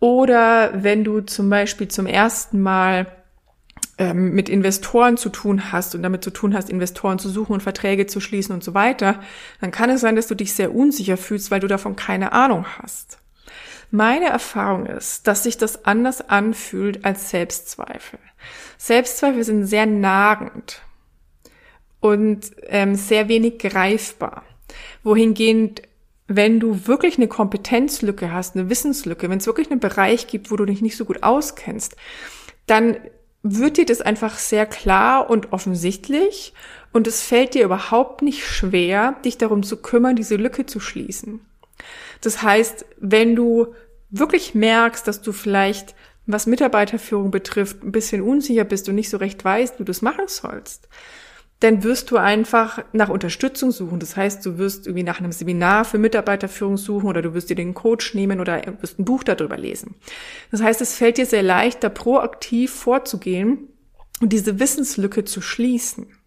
Oder 0.00 0.82
wenn 0.82 1.04
du 1.04 1.20
zum 1.22 1.50
Beispiel 1.50 1.88
zum 1.88 2.06
ersten 2.06 2.60
Mal 2.60 3.06
ähm, 3.98 4.30
mit 4.32 4.48
Investoren 4.48 5.16
zu 5.16 5.28
tun 5.28 5.72
hast 5.72 5.94
und 5.94 6.02
damit 6.02 6.22
zu 6.22 6.30
tun 6.30 6.54
hast, 6.54 6.70
Investoren 6.70 7.18
zu 7.18 7.28
suchen 7.28 7.54
und 7.54 7.62
Verträge 7.62 8.06
zu 8.06 8.20
schließen 8.20 8.54
und 8.54 8.62
so 8.62 8.74
weiter, 8.74 9.20
dann 9.60 9.72
kann 9.72 9.90
es 9.90 10.00
sein, 10.00 10.16
dass 10.16 10.28
du 10.28 10.36
dich 10.36 10.54
sehr 10.54 10.74
unsicher 10.74 11.16
fühlst, 11.16 11.50
weil 11.50 11.60
du 11.60 11.66
davon 11.66 11.96
keine 11.96 12.32
Ahnung 12.32 12.64
hast. 12.80 13.18
Meine 13.90 14.26
Erfahrung 14.26 14.86
ist, 14.86 15.26
dass 15.26 15.44
sich 15.44 15.56
das 15.56 15.84
anders 15.84 16.28
anfühlt 16.28 17.04
als 17.04 17.30
Selbstzweifel. 17.30 18.18
Selbstzweifel 18.76 19.42
sind 19.44 19.66
sehr 19.66 19.86
nagend 19.86 20.82
und 22.00 22.52
ähm, 22.66 22.94
sehr 22.94 23.28
wenig 23.28 23.58
greifbar. 23.58 24.44
Wohingehend, 25.02 25.82
wenn 26.28 26.60
du 26.60 26.86
wirklich 26.86 27.16
eine 27.16 27.26
Kompetenzlücke 27.26 28.32
hast, 28.32 28.54
eine 28.54 28.68
Wissenslücke, 28.68 29.28
wenn 29.30 29.38
es 29.38 29.46
wirklich 29.46 29.70
einen 29.70 29.80
Bereich 29.80 30.26
gibt, 30.26 30.50
wo 30.50 30.56
du 30.56 30.66
dich 30.66 30.82
nicht 30.82 30.96
so 30.96 31.06
gut 31.06 31.22
auskennst, 31.22 31.96
dann 32.66 32.98
wird 33.42 33.78
dir 33.78 33.86
das 33.86 34.02
einfach 34.02 34.38
sehr 34.38 34.66
klar 34.66 35.30
und 35.30 35.52
offensichtlich 35.52 36.52
und 36.92 37.06
es 37.06 37.22
fällt 37.22 37.54
dir 37.54 37.64
überhaupt 37.64 38.20
nicht 38.20 38.44
schwer, 38.46 39.16
dich 39.24 39.38
darum 39.38 39.62
zu 39.62 39.78
kümmern, 39.78 40.16
diese 40.16 40.36
Lücke 40.36 40.66
zu 40.66 40.80
schließen. 40.80 41.40
Das 42.20 42.42
heißt, 42.42 42.84
wenn 42.98 43.34
du 43.34 43.74
wirklich 44.10 44.54
merkst, 44.54 45.06
dass 45.08 45.22
du 45.22 45.32
vielleicht, 45.32 45.94
was 46.26 46.46
Mitarbeiterführung 46.46 47.30
betrifft, 47.30 47.82
ein 47.82 47.92
bisschen 47.92 48.20
unsicher 48.20 48.64
bist 48.64 48.88
und 48.88 48.96
nicht 48.96 49.08
so 49.08 49.16
recht 49.16 49.42
weißt, 49.44 49.74
wie 49.74 49.78
du 49.78 49.84
das 49.84 50.02
machen 50.02 50.26
sollst, 50.26 50.88
dann 51.60 51.82
wirst 51.82 52.10
du 52.10 52.16
einfach 52.16 52.84
nach 52.92 53.08
Unterstützung 53.08 53.72
suchen. 53.72 53.98
Das 53.98 54.16
heißt, 54.16 54.46
du 54.46 54.58
wirst 54.58 54.86
irgendwie 54.86 55.02
nach 55.02 55.18
einem 55.18 55.32
Seminar 55.32 55.84
für 55.84 55.98
Mitarbeiterführung 55.98 56.76
suchen 56.76 57.08
oder 57.08 57.20
du 57.20 57.34
wirst 57.34 57.50
dir 57.50 57.56
den 57.56 57.74
Coach 57.74 58.14
nehmen 58.14 58.40
oder 58.40 58.62
wirst 58.80 58.98
ein 58.98 59.04
Buch 59.04 59.24
darüber 59.24 59.56
lesen. 59.56 59.96
Das 60.52 60.62
heißt, 60.62 60.80
es 60.80 60.94
fällt 60.94 61.18
dir 61.18 61.26
sehr 61.26 61.42
leicht, 61.42 61.82
da 61.82 61.88
proaktiv 61.88 62.72
vorzugehen 62.72 63.68
und 64.20 64.32
diese 64.32 64.60
Wissenslücke 64.60 65.24
zu 65.24 65.40
schließen. 65.40 66.17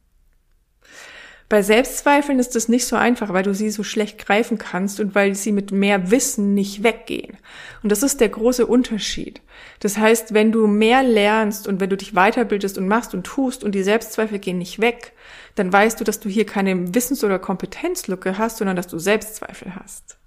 Bei 1.52 1.64
Selbstzweifeln 1.64 2.40
ist 2.40 2.56
das 2.56 2.70
nicht 2.70 2.86
so 2.86 2.96
einfach, 2.96 3.34
weil 3.34 3.44
du 3.44 3.54
sie 3.54 3.72
so 3.72 3.84
schlecht 3.84 4.26
greifen 4.26 4.58
kannst 4.58 5.02
und 5.02 5.16
weil 5.16 5.36
sie 5.36 5.52
mit 5.52 5.74
mehr 5.74 6.10
Wissen 6.10 6.54
nicht 6.54 6.82
weggehen. 6.82 7.36
Und 7.84 7.92
das 7.92 8.04
ist 8.04 8.22
der 8.22 8.30
große 8.30 8.66
Unterschied. 8.66 9.42
Das 9.82 9.98
heißt, 9.98 10.34
wenn 10.34 10.54
du 10.54 10.66
mehr 10.66 11.04
lernst 11.04 11.68
und 11.68 11.82
wenn 11.82 11.90
du 11.90 11.98
dich 11.98 12.14
weiterbildest 12.14 12.78
und 12.78 12.88
machst 12.88 13.14
und 13.14 13.26
tust 13.26 13.66
und 13.66 13.76
die 13.76 13.84
Selbstzweifel 13.84 14.40
gehen 14.40 14.60
nicht 14.60 14.80
weg, 14.80 15.12
dann 15.56 15.74
weißt 15.74 16.00
du, 16.00 16.06
dass 16.06 16.22
du 16.22 16.30
hier 16.30 16.46
keine 16.46 16.96
Wissens- 16.96 17.22
oder 17.22 17.38
Kompetenzlücke 17.38 18.38
hast, 18.38 18.60
sondern 18.60 18.78
dass 18.78 18.88
du 18.88 18.98
Selbstzweifel 18.98 19.76
hast. 19.76 20.18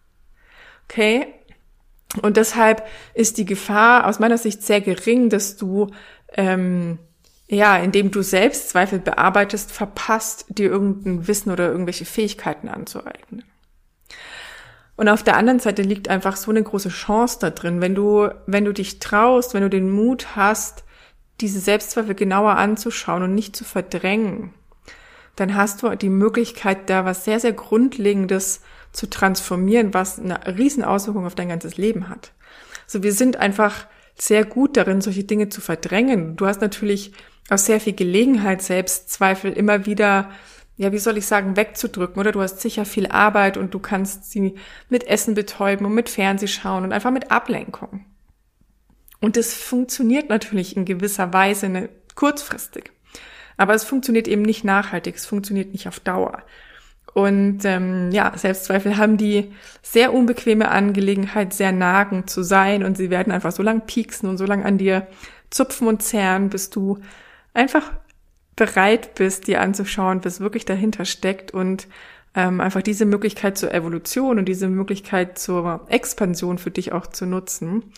Okay? 0.91 1.29
Und 2.21 2.37
deshalb 2.37 2.87
ist 3.15 3.39
die 3.39 3.47
Gefahr 3.47 4.09
aus 4.09 4.19
meiner 4.19 4.37
Sicht 4.37 4.63
sehr 4.63 4.83
gering, 4.83 5.31
dass 5.31 5.57
du 5.57 5.91
ähm, 6.35 6.99
ja, 7.49 7.77
indem 7.77 8.11
du 8.11 8.23
Selbstzweifel 8.23 8.99
bearbeitest, 8.99 9.71
verpasst, 9.71 10.47
dir 10.49 10.71
irgendein 10.71 11.27
Wissen 11.27 11.51
oder 11.51 11.71
irgendwelche 11.71 12.05
Fähigkeiten 12.05 12.69
anzueignen. 12.69 13.45
Und 14.97 15.09
auf 15.09 15.23
der 15.23 15.37
anderen 15.37 15.59
Seite 15.59 15.83
liegt 15.83 16.09
einfach 16.09 16.37
so 16.37 16.51
eine 16.51 16.63
große 16.63 16.89
Chance 16.89 17.39
da 17.41 17.51
drin, 17.51 17.81
wenn 17.81 17.95
du, 17.95 18.29
wenn 18.47 18.65
du 18.65 18.73
dich 18.73 19.01
traust, 19.01 19.53
wenn 19.53 19.63
du 19.63 19.71
den 19.71 19.91
Mut 19.91 20.37
hast, 20.37 20.85
diese 21.41 21.59
Selbstzweifel 21.59 22.15
genauer 22.15 22.57
anzuschauen 22.57 23.25
und 23.25 23.35
nicht 23.35 23.57
zu 23.57 23.65
verdrängen, 23.65 24.55
dann 25.37 25.57
hast 25.57 25.83
du 25.83 25.97
die 25.97 26.11
Möglichkeit, 26.11 26.89
da 26.89 27.05
was 27.05 27.25
sehr, 27.25 27.41
sehr 27.41 27.53
Grundlegendes 27.53 28.61
zu 28.93 29.11
transformieren, 29.11 29.93
was 29.93 30.21
eine 30.21 30.57
riesen 30.57 30.85
Auswirkung 30.85 31.27
auf 31.27 31.35
dein 31.35 31.49
ganzes 31.49 31.77
Leben 31.77 32.09
hat. 32.09 32.33
Also 32.87 33.03
wir 33.03 33.13
sind 33.13 33.37
einfach 33.37 33.87
sehr 34.17 34.45
gut 34.45 34.77
darin, 34.77 35.01
solche 35.01 35.25
Dinge 35.25 35.49
zu 35.49 35.61
verdrängen. 35.61 36.37
Du 36.37 36.47
hast 36.47 36.61
natürlich 36.61 37.13
aus 37.51 37.67
sehr 37.67 37.81
viel 37.81 37.95
Gelegenheit, 37.95 38.63
Selbstzweifel 38.63 39.53
immer 39.53 39.87
wieder, 39.87 40.31
ja, 40.77 40.93
wie 40.93 40.99
soll 40.99 41.19
ich 41.19 41.27
sagen, 41.27 41.57
wegzudrücken, 41.57 42.19
oder? 42.19 42.33
Du 42.33 42.41
hast 42.41 42.61
sicher 42.61 42.85
viel 42.85 43.07
Arbeit 43.07 43.57
und 43.57 43.75
du 43.75 43.79
kannst 43.79 44.31
sie 44.31 44.55
mit 44.89 45.05
Essen 45.07 45.35
betäuben 45.35 45.87
und 45.87 45.95
mit 45.95 46.09
Fernsehschauen 46.09 46.85
und 46.85 46.93
einfach 46.93 47.11
mit 47.11 47.31
Ablenkung. 47.31 48.05
Und 49.21 49.37
das 49.37 49.55
funktioniert 49.55 50.29
natürlich 50.29 50.77
in 50.77 50.85
gewisser 50.85 51.33
Weise 51.33 51.69
ne, 51.69 51.89
kurzfristig. 52.15 52.91
Aber 53.57 53.75
es 53.75 53.85
funktioniert 53.85 54.27
eben 54.27 54.43
nicht 54.43 54.65
nachhaltig, 54.65 55.15
es 55.15 55.27
funktioniert 55.27 55.73
nicht 55.73 55.87
auf 55.87 56.01
Dauer. 56.01 56.43
Und 57.15 57.65
ähm, 57.65 58.11
ja, 58.11 58.37
Selbstzweifel 58.37 58.97
haben 58.97 59.17
die 59.17 59.53
sehr 59.83 60.13
unbequeme 60.13 60.69
Angelegenheit, 60.69 61.55
sehr 61.55 61.71
nagend 61.71 62.29
zu 62.29 62.43
sein 62.43 62.83
und 62.83 62.97
sie 62.97 63.09
werden 63.09 63.33
einfach 63.33 63.53
so 63.53 63.63
lang 63.63 63.87
pieksen 63.87 64.29
und 64.29 64.37
so 64.37 64.47
lang 64.47 64.65
an 64.65 64.79
dir 64.79 65.07
zupfen 65.51 65.87
und 65.87 66.03
zerren, 66.03 66.51
bis 66.51 66.71
du 66.71 66.99
einfach 67.55 67.93
bereit 68.57 69.14
bist, 69.14 69.47
dir 69.47 69.61
anzuschauen, 69.61 70.25
was 70.25 70.40
wirklich 70.40 70.64
dahinter 70.64 71.05
steckt 71.05 71.53
und 71.53 71.88
ähm, 72.35 72.61
einfach 72.61 72.83
diese 72.83 73.05
Möglichkeit 73.05 73.57
zur 73.57 73.73
Evolution 73.73 74.38
und 74.38 74.47
diese 74.47 74.69
Möglichkeit 74.69 75.38
zur 75.38 75.87
Expansion 75.88 76.59
für 76.59 76.71
dich 76.71 76.93
auch 76.93 77.07
zu 77.07 77.27
nutzen. 77.27 77.93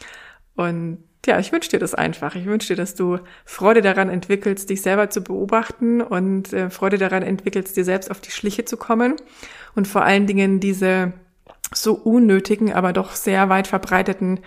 Und 0.54 1.04
ja, 1.26 1.38
ich 1.38 1.52
wünsche 1.52 1.70
dir 1.70 1.78
das 1.78 1.94
einfach. 1.94 2.34
Ich 2.36 2.46
wünsche 2.46 2.68
dir, 2.68 2.76
dass 2.76 2.94
du 2.94 3.18
Freude 3.44 3.82
daran 3.82 4.08
entwickelst, 4.08 4.70
dich 4.70 4.82
selber 4.82 5.10
zu 5.10 5.22
beobachten 5.22 6.00
und 6.00 6.52
äh, 6.52 6.70
Freude 6.70 6.98
daran 6.98 7.22
entwickelst, 7.22 7.76
dir 7.76 7.84
selbst 7.84 8.10
auf 8.10 8.20
die 8.20 8.30
Schliche 8.30 8.64
zu 8.64 8.76
kommen 8.76 9.16
und 9.74 9.88
vor 9.88 10.02
allen 10.02 10.26
Dingen 10.26 10.60
diese 10.60 11.12
so 11.74 11.94
unnötigen, 11.94 12.72
aber 12.72 12.92
doch 12.92 13.12
sehr 13.12 13.48
weit 13.48 13.66
verbreiteten 13.66 14.40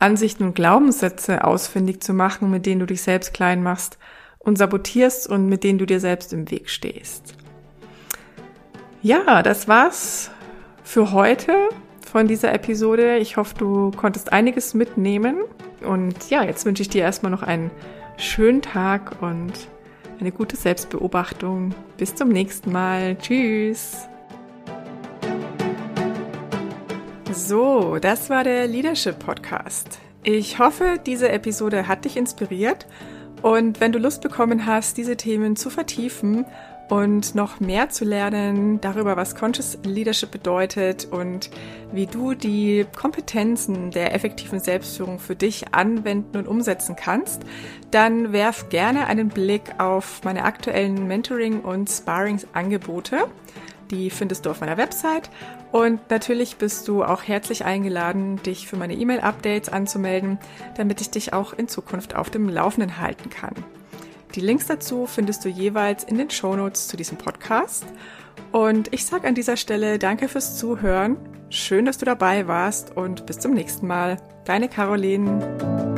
Ansichten 0.00 0.42
und 0.42 0.54
Glaubenssätze 0.54 1.44
ausfindig 1.44 2.02
zu 2.02 2.12
machen, 2.14 2.50
mit 2.50 2.66
denen 2.66 2.80
du 2.80 2.86
dich 2.86 3.02
selbst 3.02 3.32
klein 3.32 3.62
machst 3.62 3.98
und 4.44 4.56
sabotierst 4.56 5.28
und 5.28 5.48
mit 5.48 5.64
denen 5.64 5.78
du 5.78 5.86
dir 5.86 6.00
selbst 6.00 6.32
im 6.32 6.50
Weg 6.50 6.70
stehst. 6.70 7.34
Ja, 9.02 9.42
das 9.42 9.68
war's 9.68 10.30
für 10.82 11.12
heute 11.12 11.68
von 12.10 12.28
dieser 12.28 12.54
Episode. 12.54 13.16
Ich 13.18 13.36
hoffe, 13.36 13.54
du 13.58 13.90
konntest 13.90 14.32
einiges 14.32 14.74
mitnehmen. 14.74 15.36
Und 15.84 16.30
ja, 16.30 16.42
jetzt 16.42 16.64
wünsche 16.64 16.82
ich 16.82 16.88
dir 16.88 17.02
erstmal 17.02 17.32
noch 17.32 17.42
einen 17.42 17.70
schönen 18.16 18.62
Tag 18.62 19.20
und 19.20 19.52
eine 20.20 20.32
gute 20.32 20.56
Selbstbeobachtung. 20.56 21.74
Bis 21.96 22.14
zum 22.14 22.28
nächsten 22.28 22.72
Mal. 22.72 23.16
Tschüss. 23.18 24.08
So, 27.32 27.98
das 28.00 28.30
war 28.30 28.44
der 28.44 28.68
Leadership 28.68 29.18
Podcast. 29.18 29.98
Ich 30.22 30.58
hoffe, 30.58 31.00
diese 31.04 31.28
Episode 31.30 31.88
hat 31.88 32.04
dich 32.04 32.16
inspiriert 32.16 32.86
und 33.44 33.78
wenn 33.78 33.92
du 33.92 33.98
Lust 33.98 34.22
bekommen 34.22 34.64
hast, 34.64 34.96
diese 34.96 35.18
Themen 35.18 35.54
zu 35.54 35.68
vertiefen 35.68 36.46
und 36.88 37.34
noch 37.34 37.60
mehr 37.60 37.90
zu 37.90 38.06
lernen 38.06 38.80
darüber, 38.80 39.18
was 39.18 39.34
Conscious 39.34 39.76
Leadership 39.84 40.30
bedeutet 40.30 41.08
und 41.10 41.50
wie 41.92 42.06
du 42.06 42.32
die 42.32 42.86
Kompetenzen 42.96 43.90
der 43.90 44.14
effektiven 44.14 44.60
Selbstführung 44.60 45.18
für 45.18 45.36
dich 45.36 45.74
anwenden 45.74 46.38
und 46.38 46.48
umsetzen 46.48 46.96
kannst, 46.96 47.42
dann 47.90 48.32
werf 48.32 48.70
gerne 48.70 49.08
einen 49.08 49.28
Blick 49.28 49.74
auf 49.76 50.22
meine 50.24 50.44
aktuellen 50.44 51.06
Mentoring- 51.06 51.60
und 51.60 51.90
Sparringsangebote. 51.90 53.26
Die 53.90 54.08
findest 54.08 54.46
du 54.46 54.50
auf 54.52 54.62
meiner 54.62 54.78
Website. 54.78 55.28
Und 55.74 56.08
natürlich 56.08 56.54
bist 56.54 56.86
du 56.86 57.02
auch 57.02 57.24
herzlich 57.24 57.64
eingeladen, 57.64 58.40
dich 58.44 58.68
für 58.68 58.76
meine 58.76 58.94
E-Mail-Updates 58.94 59.68
anzumelden, 59.68 60.38
damit 60.76 61.00
ich 61.00 61.10
dich 61.10 61.32
auch 61.32 61.52
in 61.52 61.66
Zukunft 61.66 62.14
auf 62.14 62.30
dem 62.30 62.48
Laufenden 62.48 63.00
halten 63.00 63.28
kann. 63.28 63.54
Die 64.36 64.40
Links 64.40 64.68
dazu 64.68 65.06
findest 65.06 65.44
du 65.44 65.48
jeweils 65.48 66.04
in 66.04 66.16
den 66.16 66.30
Shownotes 66.30 66.86
zu 66.86 66.96
diesem 66.96 67.18
Podcast. 67.18 67.86
Und 68.52 68.94
ich 68.94 69.04
sage 69.04 69.26
an 69.26 69.34
dieser 69.34 69.56
Stelle 69.56 69.98
danke 69.98 70.28
fürs 70.28 70.56
Zuhören. 70.56 71.16
Schön, 71.50 71.86
dass 71.86 71.98
du 71.98 72.04
dabei 72.04 72.46
warst 72.46 72.96
und 72.96 73.26
bis 73.26 73.40
zum 73.40 73.52
nächsten 73.52 73.88
Mal. 73.88 74.18
Deine 74.44 74.68
Caroline. 74.68 75.93